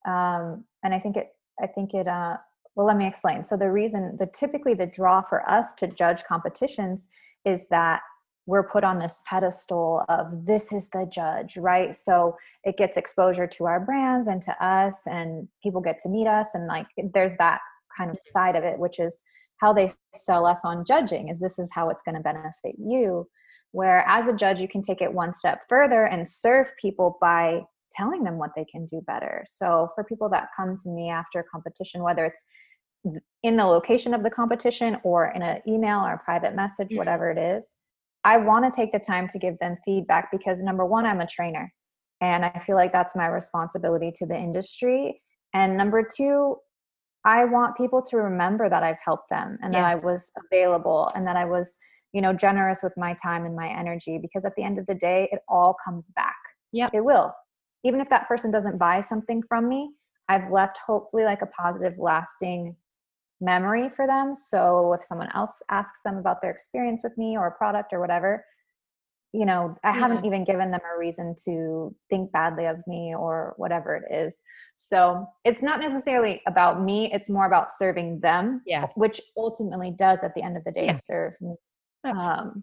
[0.06, 2.36] Um and i think it i think it uh
[2.76, 3.42] well, let me explain.
[3.42, 7.08] So the reason, the typically the draw for us to judge competitions
[7.46, 8.02] is that
[8.46, 11.94] we're put on this pedestal of this is the judge, right?
[11.94, 16.28] So it gets exposure to our brands and to us, and people get to meet
[16.28, 17.60] us, and like there's that
[17.96, 19.20] kind of side of it, which is
[19.60, 21.28] how they sell us on judging.
[21.28, 23.26] Is this is how it's going to benefit you?
[23.72, 27.62] Where as a judge, you can take it one step further and serve people by
[27.92, 29.44] telling them what they can do better.
[29.46, 32.44] So for people that come to me after competition, whether it's
[33.42, 36.98] in the location of the competition or in an email or a private message, mm-hmm.
[36.98, 37.72] whatever it is,
[38.26, 41.26] I want to take the time to give them feedback because number one, I'm a
[41.26, 41.72] trainer
[42.20, 45.22] and I feel like that's my responsibility to the industry.
[45.54, 46.56] And number two,
[47.24, 49.80] I want people to remember that I've helped them and yes.
[49.80, 51.76] that I was available and that I was,
[52.12, 54.94] you know, generous with my time and my energy because at the end of the
[54.94, 56.36] day, it all comes back.
[56.72, 56.90] Yeah.
[56.92, 57.32] It will
[57.86, 59.92] even if that person doesn't buy something from me,
[60.28, 62.74] I've left hopefully like a positive, lasting
[63.40, 64.34] memory for them.
[64.34, 68.00] So if someone else asks them about their experience with me or a product or
[68.00, 68.44] whatever,
[69.32, 69.98] you know i yeah.
[69.98, 74.40] haven't even given them a reason to think badly of me or whatever it is.
[74.78, 78.86] So it's not necessarily about me it's more about serving them yeah.
[78.94, 80.94] which ultimately does at the end of the day yeah.
[80.94, 81.54] serve me.
[82.04, 82.62] Um,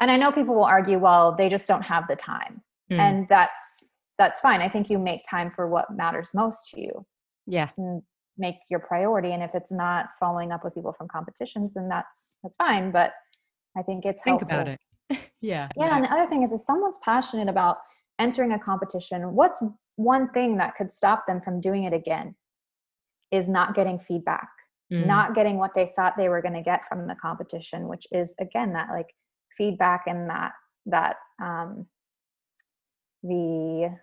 [0.00, 2.62] and i know people will argue well they just don't have the time.
[2.90, 2.98] Mm.
[2.98, 4.60] and that's that's fine.
[4.60, 7.06] I think you make time for what matters most to you.
[7.46, 7.70] Yeah.
[7.76, 8.02] And
[8.38, 12.38] make your priority and if it's not following up with people from competitions then that's
[12.42, 13.12] that's fine but
[13.76, 14.60] i think it's think helpful.
[14.60, 14.80] about it
[15.40, 17.78] yeah yeah and the other thing is if someone's passionate about
[18.18, 19.62] entering a competition what's
[19.96, 22.34] one thing that could stop them from doing it again
[23.30, 24.48] is not getting feedback
[24.92, 25.06] mm.
[25.06, 28.34] not getting what they thought they were going to get from the competition which is
[28.40, 29.14] again that like
[29.56, 30.52] feedback and that
[30.86, 31.86] that um
[33.22, 33.96] the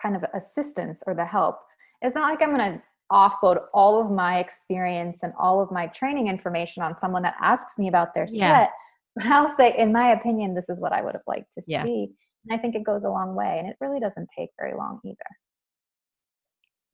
[0.00, 1.58] kind of assistance or the help
[2.02, 5.86] it's not like i'm going to offload all of my experience and all of my
[5.88, 8.64] training information on someone that asks me about their yeah.
[8.64, 8.70] set
[9.16, 11.84] but I'll say, in my opinion, this is what I would have liked to yeah.
[11.84, 12.08] see.
[12.48, 13.58] And I think it goes a long way.
[13.58, 15.16] And it really doesn't take very long either.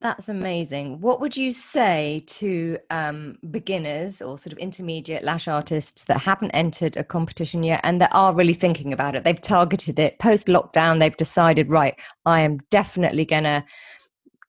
[0.02, 1.00] That's amazing.
[1.00, 6.52] What would you say to um, beginners or sort of intermediate lash artists that haven't
[6.52, 9.24] entered a competition yet and that are really thinking about it?
[9.24, 13.62] They've targeted it post lockdown, they've decided, right, I am definitely going to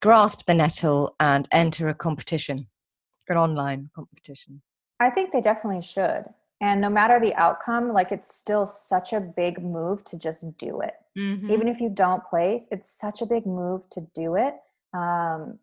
[0.02, 2.68] grasp the nettle and enter a competition,
[3.28, 4.62] an online competition.
[5.00, 6.26] I think they definitely should
[6.62, 10.82] and no matter the outcome like it's still such a big move to just do
[10.82, 11.52] it mm-hmm.
[11.52, 14.56] even if you don't place it's such a big move to do it
[14.94, 15.58] um,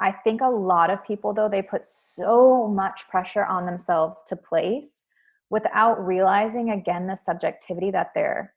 [0.00, 4.36] i think a lot of people though they put so much pressure on themselves to
[4.36, 5.04] place
[5.48, 8.52] without realizing again the subjectivity that they're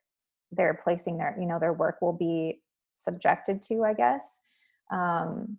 [0.52, 2.60] they're placing their you know their work will be
[2.98, 4.40] subjected to i guess.
[4.90, 5.58] Um,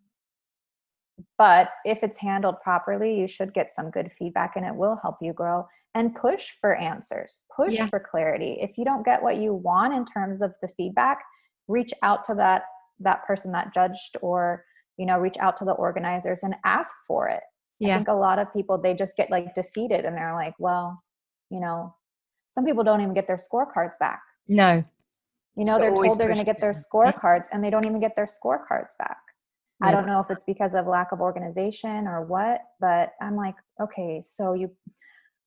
[1.38, 5.18] but if it's handled properly you should get some good feedback and it will help
[5.22, 5.68] you grow.
[5.96, 7.88] And push for answers push yeah.
[7.88, 8.58] for clarity.
[8.62, 11.20] If you don't get what you want in terms of the feedback
[11.68, 12.64] reach out to that
[13.00, 14.66] that person that judged or
[14.98, 17.42] you know reach out to the organizers and ask for it.
[17.80, 17.94] Yeah.
[17.94, 21.02] i think a lot of people they just get like defeated and they're like well
[21.50, 21.96] you know
[22.50, 24.22] some people don't even get their scorecards back.
[24.48, 24.84] No
[25.60, 28.00] you know so they're told they're going to get their scorecards and they don't even
[28.00, 29.18] get their scorecards back
[29.82, 33.56] I don't know if it's because of lack of organization or what, but I'm like,
[33.82, 34.70] okay, so you,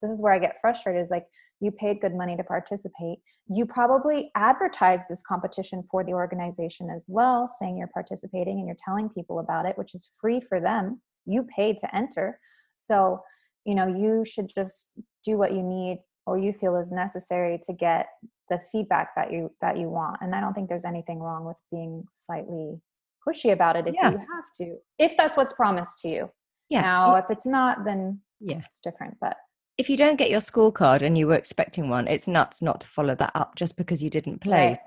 [0.01, 1.27] this is where I get frustrated is like,
[1.61, 3.18] you paid good money to participate.
[3.48, 8.77] You probably advertised this competition for the organization as well, saying you're participating and you're
[8.85, 11.01] telling people about it, which is free for them.
[11.25, 12.40] You paid to enter.
[12.77, 13.22] So,
[13.64, 14.90] you know, you should just
[15.25, 18.06] do what you need or you feel is necessary to get
[18.48, 20.18] the feedback that you that you want.
[20.20, 22.80] And I don't think there's anything wrong with being slightly
[23.26, 24.11] pushy about it if yeah.
[24.11, 26.30] you have to, if that's what's promised to you.
[26.68, 26.82] Yeah.
[26.82, 29.16] Now, if it's not, then yeah, it's different.
[29.20, 29.37] But
[29.78, 32.88] if you don't get your scorecard and you were expecting one, it's nuts not to
[32.88, 34.68] follow that up just because you didn't play.
[34.68, 34.78] Right.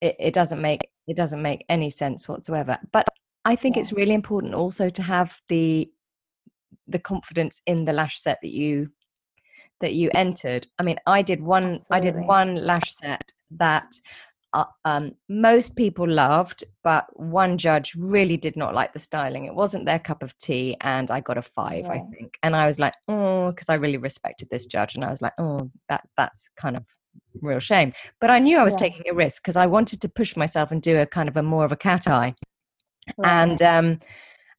[0.00, 2.78] It, it doesn't make it doesn't make any sense whatsoever.
[2.92, 3.06] But
[3.44, 3.82] I think yeah.
[3.82, 5.90] it's really important also to have the
[6.88, 8.90] the confidence in the lash set that you
[9.82, 10.66] that you entered.
[10.78, 11.96] I mean, I did one Absolutely.
[11.96, 13.92] I did one lash set that
[14.54, 19.44] uh, um, most people loved, but one judge really did not like the styling.
[19.44, 21.92] It wasn't their cup of tea, and I got a five, yeah.
[21.92, 22.38] I think.
[22.42, 25.32] And I was like, oh, because I really respected this judge, and I was like,
[25.38, 26.84] oh, that that's kind of
[27.40, 27.92] real shame.
[28.20, 28.88] But I knew I was yeah.
[28.88, 31.42] taking a risk because I wanted to push myself and do a kind of a
[31.42, 32.34] more of a cat eye,
[33.16, 33.42] right.
[33.42, 33.98] and um,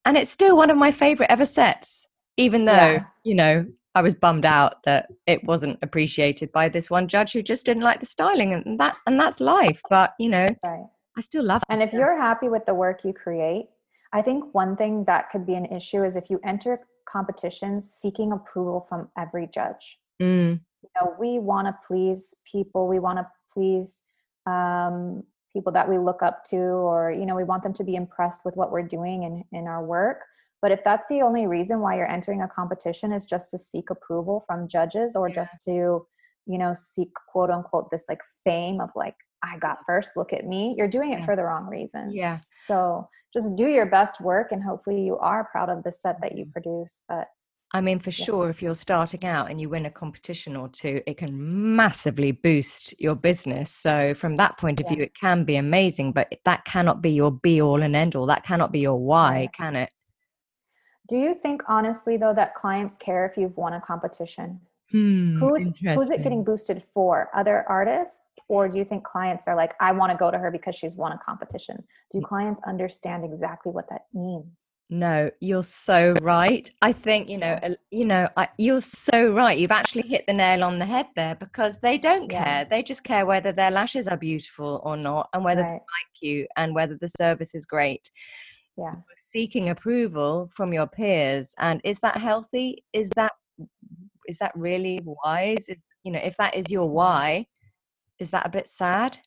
[0.05, 2.07] and it's still one of my favorite ever sets,
[2.37, 3.05] even though yeah.
[3.23, 7.43] you know I was bummed out that it wasn't appreciated by this one judge who
[7.43, 9.81] just didn't like the styling and that and that's life.
[9.89, 10.85] But you know, right.
[11.17, 11.99] I still love And if stuff.
[11.99, 13.67] you're happy with the work you create,
[14.11, 18.31] I think one thing that could be an issue is if you enter competitions seeking
[18.31, 19.99] approval from every judge.
[20.21, 20.59] Mm.
[20.81, 24.03] You know, we want to please people, we want to please
[24.45, 27.95] um, people that we look up to, or you know, we want them to be
[27.95, 30.21] impressed with what we're doing in, in our work.
[30.63, 33.89] But if that's the only reason why you're entering a competition is just to seek
[33.89, 35.35] approval from judges or yeah.
[35.35, 36.07] just to,
[36.45, 40.47] you know, seek quote unquote this like fame of like, I got first, look at
[40.47, 41.25] me, you're doing it yeah.
[41.25, 42.11] for the wrong reason.
[42.13, 42.39] Yeah.
[42.61, 46.37] So just do your best work and hopefully you are proud of the set that
[46.37, 46.51] you mm-hmm.
[46.53, 47.01] produce.
[47.09, 47.27] But
[47.73, 48.25] I mean, for yeah.
[48.25, 52.31] sure, if you're starting out and you win a competition or two, it can massively
[52.31, 53.69] boost your business.
[53.69, 54.93] So, from that point of yeah.
[54.93, 58.27] view, it can be amazing, but that cannot be your be all and end all.
[58.27, 59.47] That cannot be your why, yeah.
[59.47, 59.89] can it?
[61.13, 64.59] Do you think honestly though that clients care if you've won a competition?
[64.89, 67.29] Hmm, who's who's it getting boosted for?
[67.35, 70.49] Other artists, or do you think clients are like, I want to go to her
[70.49, 71.83] because she's won a competition?
[72.09, 72.23] Do mm.
[72.23, 74.47] clients understand exactly what that means?
[74.89, 76.67] No, you're so right.
[76.81, 77.59] I think you know,
[77.91, 79.55] you know, I, you're so right.
[79.55, 82.43] You've actually hit the nail on the head there because they don't yeah.
[82.43, 82.65] care.
[82.65, 85.73] They just care whether their lashes are beautiful or not, and whether right.
[85.73, 88.09] they like you, and whether the service is great.
[88.75, 88.95] Yeah,
[89.33, 92.83] seeking approval from your peers, and is that healthy?
[92.93, 93.33] Is that
[94.27, 95.67] is that really wise?
[95.67, 97.47] Is you know, if that is your why,
[98.19, 99.17] is that a bit sad?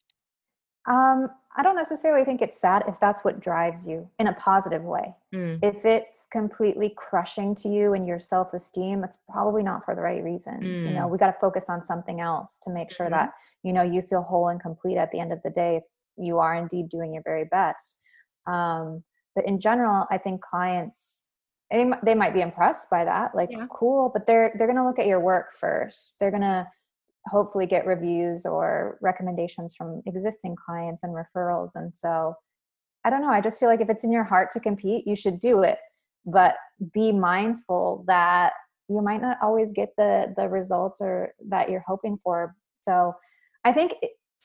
[0.88, 1.28] Um,
[1.58, 5.14] I don't necessarily think it's sad if that's what drives you in a positive way.
[5.34, 5.58] Mm.
[5.62, 10.02] If it's completely crushing to you and your self esteem, it's probably not for the
[10.02, 10.84] right reasons.
[10.84, 10.88] Mm.
[10.88, 11.10] You know, mm.
[11.10, 13.14] we got to focus on something else to make sure mm-hmm.
[13.14, 13.32] that,
[13.62, 15.84] you know, you feel whole and complete at the end of the day if
[16.18, 17.98] you are indeed doing your very best.
[18.46, 19.02] Um,
[19.36, 21.26] but in general, I think clients,
[21.70, 23.66] they, they might be impressed by that, like, yeah.
[23.70, 26.16] cool, but they're, they're going to look at your work first.
[26.18, 26.66] They're going to,
[27.28, 31.72] hopefully get reviews or recommendations from existing clients and referrals.
[31.74, 32.34] And so
[33.04, 35.16] I don't know, I just feel like if it's in your heart to compete, you
[35.16, 35.78] should do it.
[36.24, 36.56] But
[36.92, 38.52] be mindful that
[38.88, 42.54] you might not always get the the results or that you're hoping for.
[42.80, 43.14] So
[43.64, 43.94] I think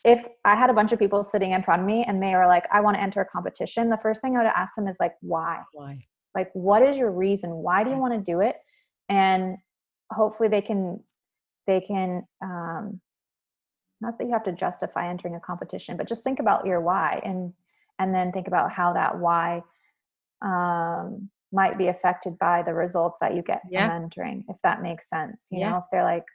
[0.03, 2.47] if I had a bunch of people sitting in front of me and they were
[2.47, 4.97] like, I want to enter a competition, the first thing I would ask them is
[4.99, 5.59] like, why?
[5.73, 5.99] Why?
[6.33, 7.51] Like, what is your reason?
[7.51, 8.55] Why do you want to do it?
[9.09, 9.57] And
[10.11, 10.99] hopefully they can
[11.67, 12.99] they can um,
[14.01, 17.21] not that you have to justify entering a competition but just think about your why
[17.23, 17.53] and
[17.99, 19.61] and then think about how that why
[20.41, 23.87] um, might be affected by the results that you get yeah.
[23.87, 25.71] from entering if that makes sense you yeah.
[25.71, 26.25] know if they're like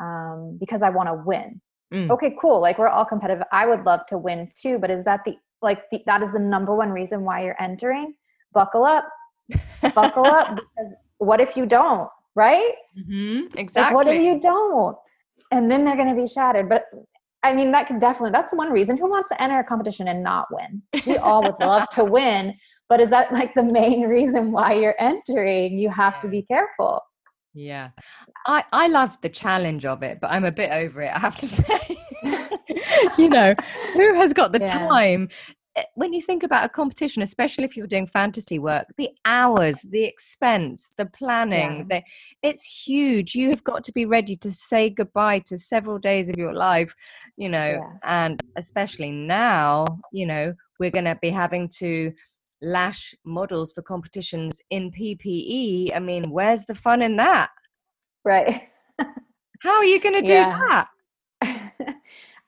[0.00, 1.60] um, because i want to win
[1.92, 2.10] mm.
[2.10, 5.20] okay cool like we're all competitive i would love to win too but is that
[5.24, 8.14] the like the, that is the number one reason why you're entering
[8.52, 9.08] buckle up
[9.94, 12.72] buckle up because what if you don't right?
[12.98, 13.82] Mm-hmm, exactly.
[13.82, 14.96] Like, what if you don't?
[15.50, 16.68] And then they're going to be shattered.
[16.68, 16.84] But
[17.42, 18.96] I mean, that could definitely, that's one reason.
[18.96, 20.82] Who wants to enter a competition and not win?
[21.06, 22.54] We all would love to win.
[22.88, 25.78] But is that like the main reason why you're entering?
[25.78, 27.00] You have to be careful.
[27.54, 27.90] Yeah.
[28.46, 31.36] I, I love the challenge of it, but I'm a bit over it, I have
[31.38, 31.98] to say.
[33.18, 33.54] you know,
[33.94, 34.86] who has got the yeah.
[34.88, 35.28] time
[35.74, 39.80] Eh, when you think about a competition, especially if you're doing fantasy work, the hours,
[39.88, 42.00] the expense, the planning, yeah.
[42.00, 43.34] the, it's huge.
[43.34, 46.94] You have got to be ready to say goodbye to several days of your life,
[47.36, 47.92] you know, yeah.
[48.02, 52.12] and especially now, you know, we're going to be having to
[52.62, 55.94] lash models for competitions in PPE.
[55.94, 57.50] I mean, where's the fun in that?
[58.24, 58.68] Right.
[59.60, 60.58] How are you going to do yeah.
[60.58, 60.88] that?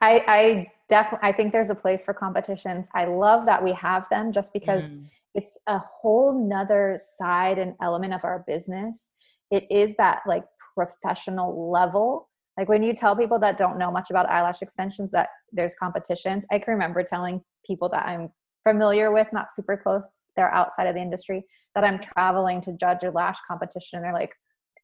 [0.00, 4.08] I, I definitely i think there's a place for competitions i love that we have
[4.10, 5.06] them just because mm.
[5.34, 9.12] it's a whole nother side and element of our business
[9.50, 10.44] it is that like
[10.74, 15.28] professional level like when you tell people that don't know much about eyelash extensions that
[15.52, 18.28] there's competitions i can remember telling people that i'm
[18.64, 21.44] familiar with not super close they're outside of the industry
[21.74, 24.32] that i'm traveling to judge a lash competition and they're like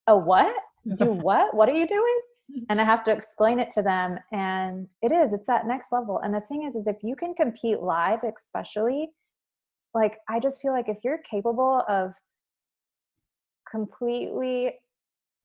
[0.07, 0.55] a what
[0.97, 2.21] do what what are you doing
[2.51, 2.65] mm-hmm.
[2.69, 4.19] and I have to explain it to them.
[4.33, 6.21] And it is, it's that next level.
[6.23, 9.11] And the thing is, is if you can compete live, especially,
[9.95, 12.13] like I just feel like if you're capable of
[13.71, 14.75] completely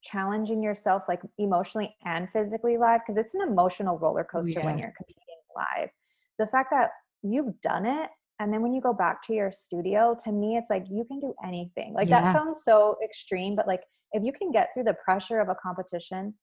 [0.03, 4.65] challenging yourself, like emotionally and physically live, because it's an emotional roller oh, coaster yeah.
[4.65, 5.23] when you're competing
[5.55, 5.89] live.
[6.37, 6.91] The fact that
[7.23, 8.09] you've done it
[8.39, 11.19] and then when you go back to your studio to me it's like you can
[11.19, 11.93] do anything.
[11.93, 12.21] Like yeah.
[12.21, 13.81] that sounds so extreme but like
[14.11, 16.33] if you can get through the pressure of a competition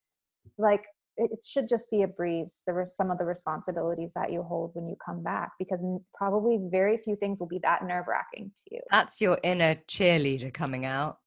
[0.59, 0.84] like
[1.18, 4.70] it, should just be a breeze there were some of the responsibilities that you hold
[4.74, 5.84] when you come back because
[6.14, 8.80] probably very few things will be that nerve wracking to you.
[8.90, 11.18] That's your inner cheerleader coming out.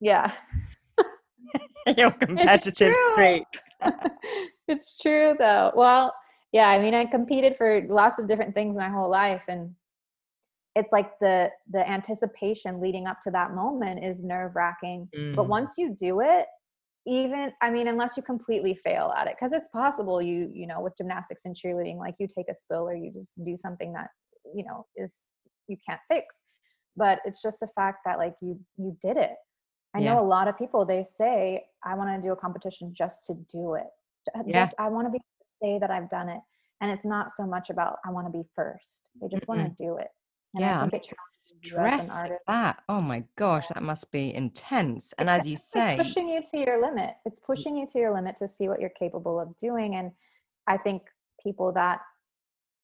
[0.00, 0.32] Yeah.
[1.96, 3.44] Your competitive streak.
[4.66, 5.72] It's true though.
[5.76, 6.14] Well
[6.54, 9.74] yeah i mean i competed for lots of different things my whole life and
[10.74, 15.34] it's like the the anticipation leading up to that moment is nerve wracking mm.
[15.34, 16.46] but once you do it
[17.06, 20.80] even i mean unless you completely fail at it because it's possible you you know
[20.80, 24.08] with gymnastics and cheerleading like you take a spill or you just do something that
[24.54, 25.20] you know is
[25.68, 26.40] you can't fix.
[26.96, 29.32] But it's just the fact that like you you did it.
[29.94, 30.14] I yeah.
[30.14, 33.34] know a lot of people they say i want to do a competition just to
[33.52, 33.86] do it.
[34.46, 34.68] Yeah.
[34.78, 35.18] i want to be
[35.62, 36.40] say that i've done it.
[36.80, 39.08] And it's not so much about i want to be first.
[39.20, 40.08] They just want to do it
[40.54, 41.04] and yeah, I think
[41.64, 42.08] stress
[42.46, 42.82] that.
[42.88, 45.12] Oh my gosh, that must be intense.
[45.18, 47.14] And as you say, it's pushing you to your limit.
[47.24, 49.96] It's pushing you to your limit to see what you're capable of doing.
[49.96, 50.12] And
[50.66, 51.02] I think
[51.42, 52.00] people that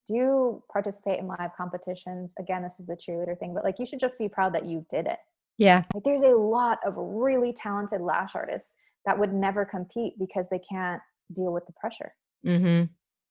[0.06, 4.00] do participate in live competitions, again, this is the cheerleader thing, but like you should
[4.00, 5.18] just be proud that you did it.
[5.58, 5.84] Yeah.
[5.94, 8.74] Like there's a lot of really talented lash artists
[9.06, 11.00] that would never compete because they can't
[11.32, 12.12] deal with the pressure.
[12.44, 12.86] Mm-hmm.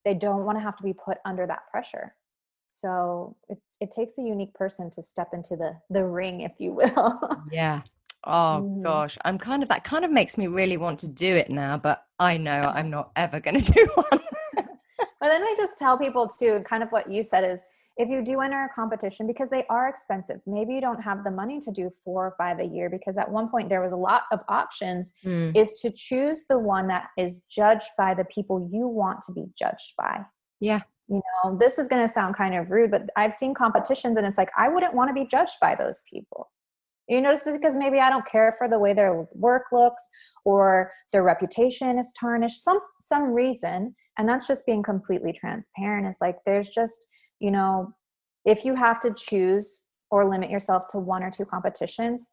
[0.06, 2.16] They don't want to have to be put under that pressure
[2.70, 6.74] So it, it takes a unique person to step into the the ring, if you
[6.80, 7.20] will.
[7.52, 7.82] yeah.
[8.26, 8.84] Oh mm.
[8.84, 11.78] gosh, I'm kind of that kind of makes me really want to do it now,
[11.78, 14.22] but I know I'm not ever going to do one.
[14.56, 14.68] but
[15.22, 17.66] then I just tell people too, kind of what you said is
[18.00, 21.30] if you do enter a competition because they are expensive maybe you don't have the
[21.30, 23.98] money to do four or five a year because at one point there was a
[23.98, 25.56] lot of options mm.
[25.56, 29.46] is to choose the one that is judged by the people you want to be
[29.56, 30.22] judged by
[30.62, 30.80] yeah
[31.10, 34.26] you know this is going to sound kind of rude but i've seen competitions and
[34.26, 36.50] it's like i wouldn't want to be judged by those people
[37.08, 40.04] you notice because maybe i don't care for the way their work looks
[40.46, 46.18] or their reputation is tarnished some some reason and that's just being completely transparent is
[46.22, 47.08] like there's just
[47.40, 47.94] you know,
[48.46, 52.30] if you have to choose or limit yourself to one or two competitions,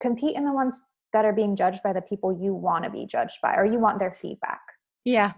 [0.00, 0.80] compete in the ones
[1.12, 3.78] that are being judged by the people you want to be judged by or you
[3.78, 4.60] want their feedback.
[5.04, 5.32] Yeah.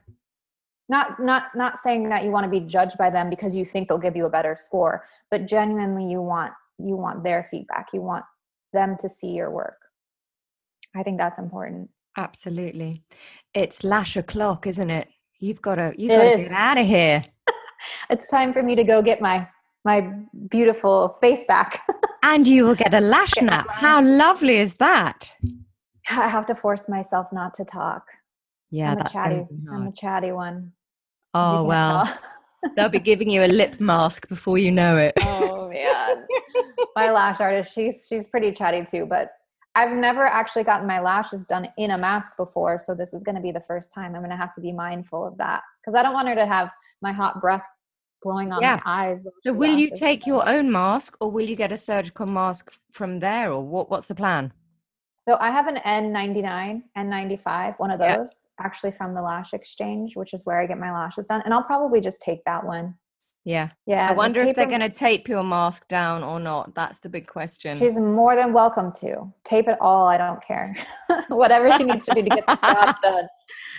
[0.88, 3.88] Not not not saying that you want to be judged by them because you think
[3.88, 7.88] they'll give you a better score, but genuinely you want you want their feedback.
[7.92, 8.24] You want
[8.72, 9.78] them to see your work.
[10.94, 11.90] I think that's important.
[12.16, 13.02] Absolutely.
[13.54, 15.08] It's lash o'clock, isn't it?
[15.40, 17.24] You've got to you've got to get out of here
[18.10, 19.48] it's time for me to go get my
[19.84, 20.10] my
[20.48, 21.82] beautiful face back.
[22.22, 23.66] and you will get a lash nap.
[23.68, 25.34] How lovely is that?
[26.10, 28.06] I have to force myself not to talk.
[28.74, 29.46] Yeah, I'm a chatty.
[29.70, 30.72] I'm a chatty one.
[31.32, 32.12] Oh well,
[32.76, 35.14] they'll be giving you a lip mask before you know it.
[35.20, 36.26] oh man,
[36.96, 39.06] my lash artist, she's she's pretty chatty too.
[39.06, 39.30] But
[39.76, 43.36] I've never actually gotten my lashes done in a mask before, so this is going
[43.36, 44.16] to be the first time.
[44.16, 46.46] I'm going to have to be mindful of that because I don't want her to
[46.46, 46.70] have
[47.00, 47.62] my hot breath
[48.22, 48.80] blowing on yeah.
[48.84, 49.24] my eyes.
[49.44, 53.20] So will you take your own mask or will you get a surgical mask from
[53.20, 54.52] there or what, what's the plan?
[55.26, 58.26] So I have an N99, N95, one of those yeah.
[58.60, 61.40] actually from the Lash Exchange, which is where I get my lashes done.
[61.46, 62.94] And I'll probably just take that one.
[63.46, 63.70] Yeah.
[63.86, 64.08] Yeah.
[64.08, 66.74] I wonder the if they're going to tape your mask down or not.
[66.74, 67.78] That's the big question.
[67.78, 69.32] She's more than welcome to.
[69.44, 70.06] Tape it all.
[70.06, 70.74] I don't care.
[71.28, 73.26] Whatever she needs to do to get the job done.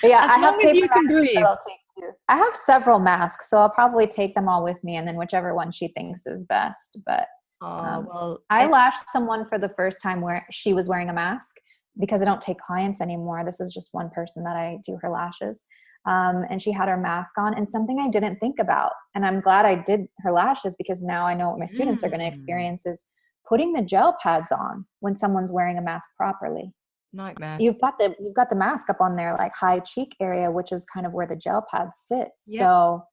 [0.02, 1.38] But yeah, as I have as you can breathe.
[1.38, 2.12] I'll take too.
[2.28, 5.56] I have several masks, so I'll probably take them all with me and then whichever
[5.56, 6.98] one she thinks is best.
[7.06, 7.28] But
[7.62, 11.56] oh, well, I lashed someone for the first time where she was wearing a mask
[12.00, 13.44] because I don't take clients anymore.
[13.46, 15.66] This is just one person that I do her lashes.
[16.06, 19.42] Um, and she had her mask on and something i didn't think about and i'm
[19.42, 22.06] glad i did her lashes because now i know what my students mm.
[22.06, 23.06] are going to experience is
[23.50, 26.72] putting the gel pads on when someone's wearing a mask properly
[27.12, 30.52] nightmare you've got the you've got the mask up on their like high cheek area
[30.52, 32.60] which is kind of where the gel pad sits yeah.
[32.60, 33.04] so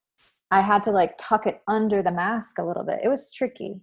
[0.51, 3.81] i had to like tuck it under the mask a little bit it was tricky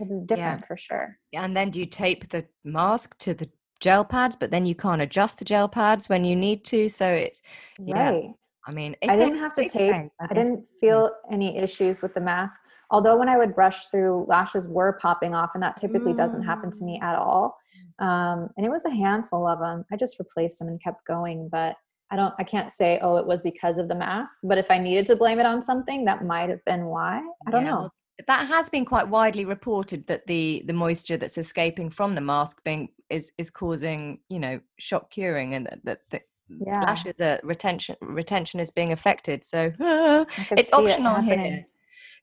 [0.00, 0.66] it was different yeah.
[0.66, 1.44] for sure Yeah.
[1.44, 3.48] and then do you tape the mask to the
[3.80, 6.88] gel pads, but then you can't adjust the gel pads when you need to.
[6.88, 7.40] So it's
[7.78, 8.20] yeah.
[8.66, 9.94] I mean, I didn't have to tape.
[10.20, 12.60] I didn't feel any issues with the mask.
[12.90, 16.16] Although when I would brush through, lashes were popping off, and that typically mm.
[16.16, 17.04] doesn't happen to me mm.
[17.04, 17.56] at all.
[18.00, 19.84] Um, and it was a handful of them.
[19.90, 21.74] I just replaced them and kept going, but
[22.10, 22.34] I don't.
[22.38, 24.40] I can't say, oh, it was because of the mask.
[24.42, 27.22] But if I needed to blame it on something, that might have been why.
[27.46, 27.70] I don't yeah.
[27.70, 27.90] know
[28.26, 32.62] that has been quite widely reported that the the moisture that's escaping from the mask
[32.64, 36.80] being is is causing you know shock curing and that, that, that yeah.
[36.82, 39.44] lashes are retention retention is being affected.
[39.44, 41.66] So uh, it's optional it here.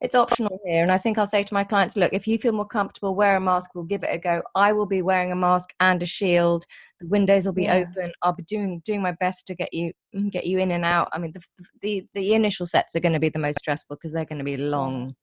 [0.02, 0.84] it's optional here.
[0.84, 3.38] And i think i'll say to my clients look if you feel more comfortable wear
[3.38, 3.72] a mask.
[3.74, 4.42] We'll give it a go.
[4.56, 6.66] I will be wearing a mask and a shield.
[7.00, 7.76] The windows will be yeah.
[7.76, 8.12] open.
[8.22, 9.94] I'll be doing doing my best to get you
[10.32, 11.10] get you in and out.
[11.14, 11.42] I mean the
[11.82, 14.46] the, the initial sets are going to be the most stressful because they're going to
[14.46, 15.16] be long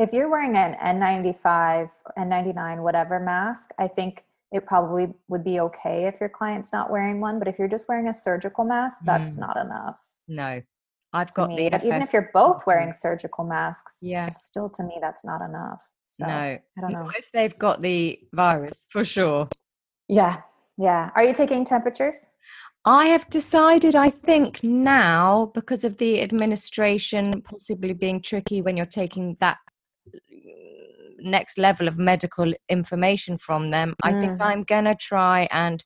[0.00, 6.06] if you're wearing an N95, N99, whatever mask, I think it probably would be okay
[6.06, 7.38] if your client's not wearing one.
[7.38, 9.40] But if you're just wearing a surgical mask, that's mm.
[9.40, 9.96] not enough.
[10.26, 10.62] No,
[11.12, 11.68] I've got me.
[11.68, 15.80] the even if you're both wearing surgical masks, yeah, still to me that's not enough.
[16.06, 19.48] So, no, I don't know if they've got the virus for sure.
[20.08, 20.40] Yeah,
[20.78, 21.10] yeah.
[21.14, 22.26] Are you taking temperatures?
[22.86, 28.86] I have decided, I think now, because of the administration possibly being tricky when you're
[28.86, 29.58] taking that
[31.22, 33.94] next level of medical information from them, mm.
[34.02, 34.44] I think mm.
[34.44, 35.84] I'm going to try and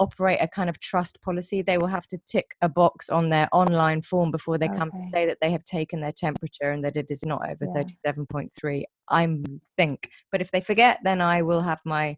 [0.00, 1.62] operate a kind of trust policy.
[1.62, 4.78] They will have to tick a box on their online form before they okay.
[4.78, 7.66] come to say that they have taken their temperature and that it is not over
[7.66, 7.84] yeah.
[8.06, 8.84] 37.3.
[9.10, 9.36] I
[9.76, 10.08] think.
[10.32, 12.16] But if they forget, then I will have my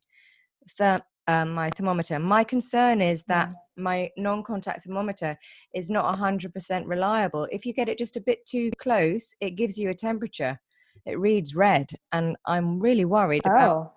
[0.81, 2.19] therm- uh, my thermometer.
[2.19, 3.55] My concern is that mm.
[3.77, 5.39] my non-contact thermometer
[5.75, 7.47] is not 100% reliable.
[7.51, 10.59] If you get it just a bit too close, it gives you a temperature
[11.07, 13.51] it reads red and i'm really worried oh.
[13.51, 13.95] about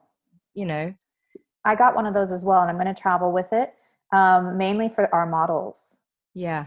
[0.54, 0.94] you know
[1.64, 3.74] i got one of those as well and i'm going to travel with it
[4.14, 5.98] um, mainly for our models
[6.34, 6.66] yeah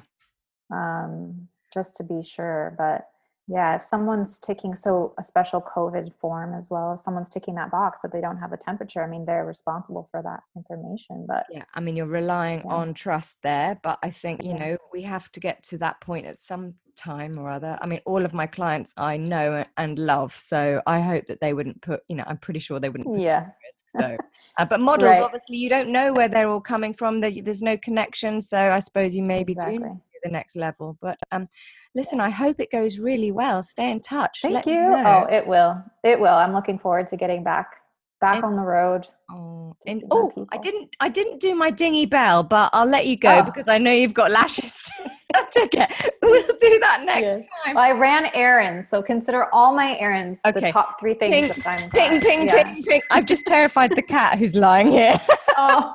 [0.72, 3.09] um, just to be sure but
[3.49, 7.70] yeah if someone's taking so a special covid form as well if someone's ticking that
[7.70, 11.46] box that they don't have a temperature i mean they're responsible for that information but
[11.51, 12.74] yeah i mean you're relying yeah.
[12.74, 14.59] on trust there but i think you yeah.
[14.59, 18.01] know we have to get to that point at some time or other i mean
[18.05, 22.01] all of my clients i know and love so i hope that they wouldn't put
[22.09, 23.46] you know i'm pretty sure they wouldn't yeah
[23.86, 24.16] so
[24.59, 25.22] uh, but models right.
[25.22, 29.14] obviously you don't know where they're all coming from there's no connection so i suppose
[29.14, 29.78] you maybe exactly.
[29.78, 31.46] do the next level but um
[31.95, 33.62] listen, I hope it goes really well.
[33.62, 34.41] Stay in touch.
[34.43, 34.80] Thank Let you.
[34.80, 35.82] Oh, it will.
[36.05, 36.34] It will.
[36.34, 37.76] I'm looking forward to getting back
[38.20, 39.07] back and, on the road.
[39.30, 43.16] Oh, and, oh I didn't I didn't do my dingy bell, but I'll let you
[43.16, 43.43] go oh.
[43.43, 44.76] because I know you've got lashes
[45.34, 46.14] to, to get.
[46.22, 47.47] We'll do that next yes.
[47.64, 47.74] time.
[47.74, 50.61] Well, I ran errands, so consider all my errands okay.
[50.61, 52.64] the top three things ping, that I'm ping, ping, yeah.
[52.64, 53.03] ping, ping.
[53.11, 55.16] I've just terrified the cat who's lying here.
[55.57, 55.95] oh.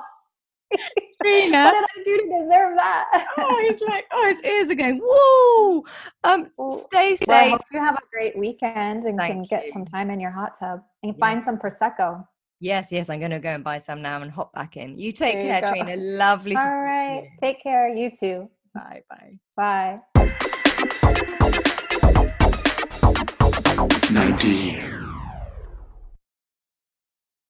[1.24, 1.64] Trina.
[1.64, 3.26] What did I do to deserve that?
[3.38, 5.84] oh, he's like, oh, his ears are going, whoa.
[6.24, 7.28] Um, well, stay safe.
[7.28, 9.48] Well, I hope you have a great weekend and Thank can you.
[9.48, 11.18] get some time in your hot tub and yes.
[11.18, 12.26] find some prosecco.
[12.60, 14.98] Yes, yes, I'm going to go and buy some now and hop back in.
[14.98, 16.02] You take there care, you Trina.
[16.02, 16.56] Lovely.
[16.56, 17.88] All right, take care.
[17.88, 18.48] You too.
[18.74, 20.00] Bye, bye, bye.
[24.10, 25.03] 19.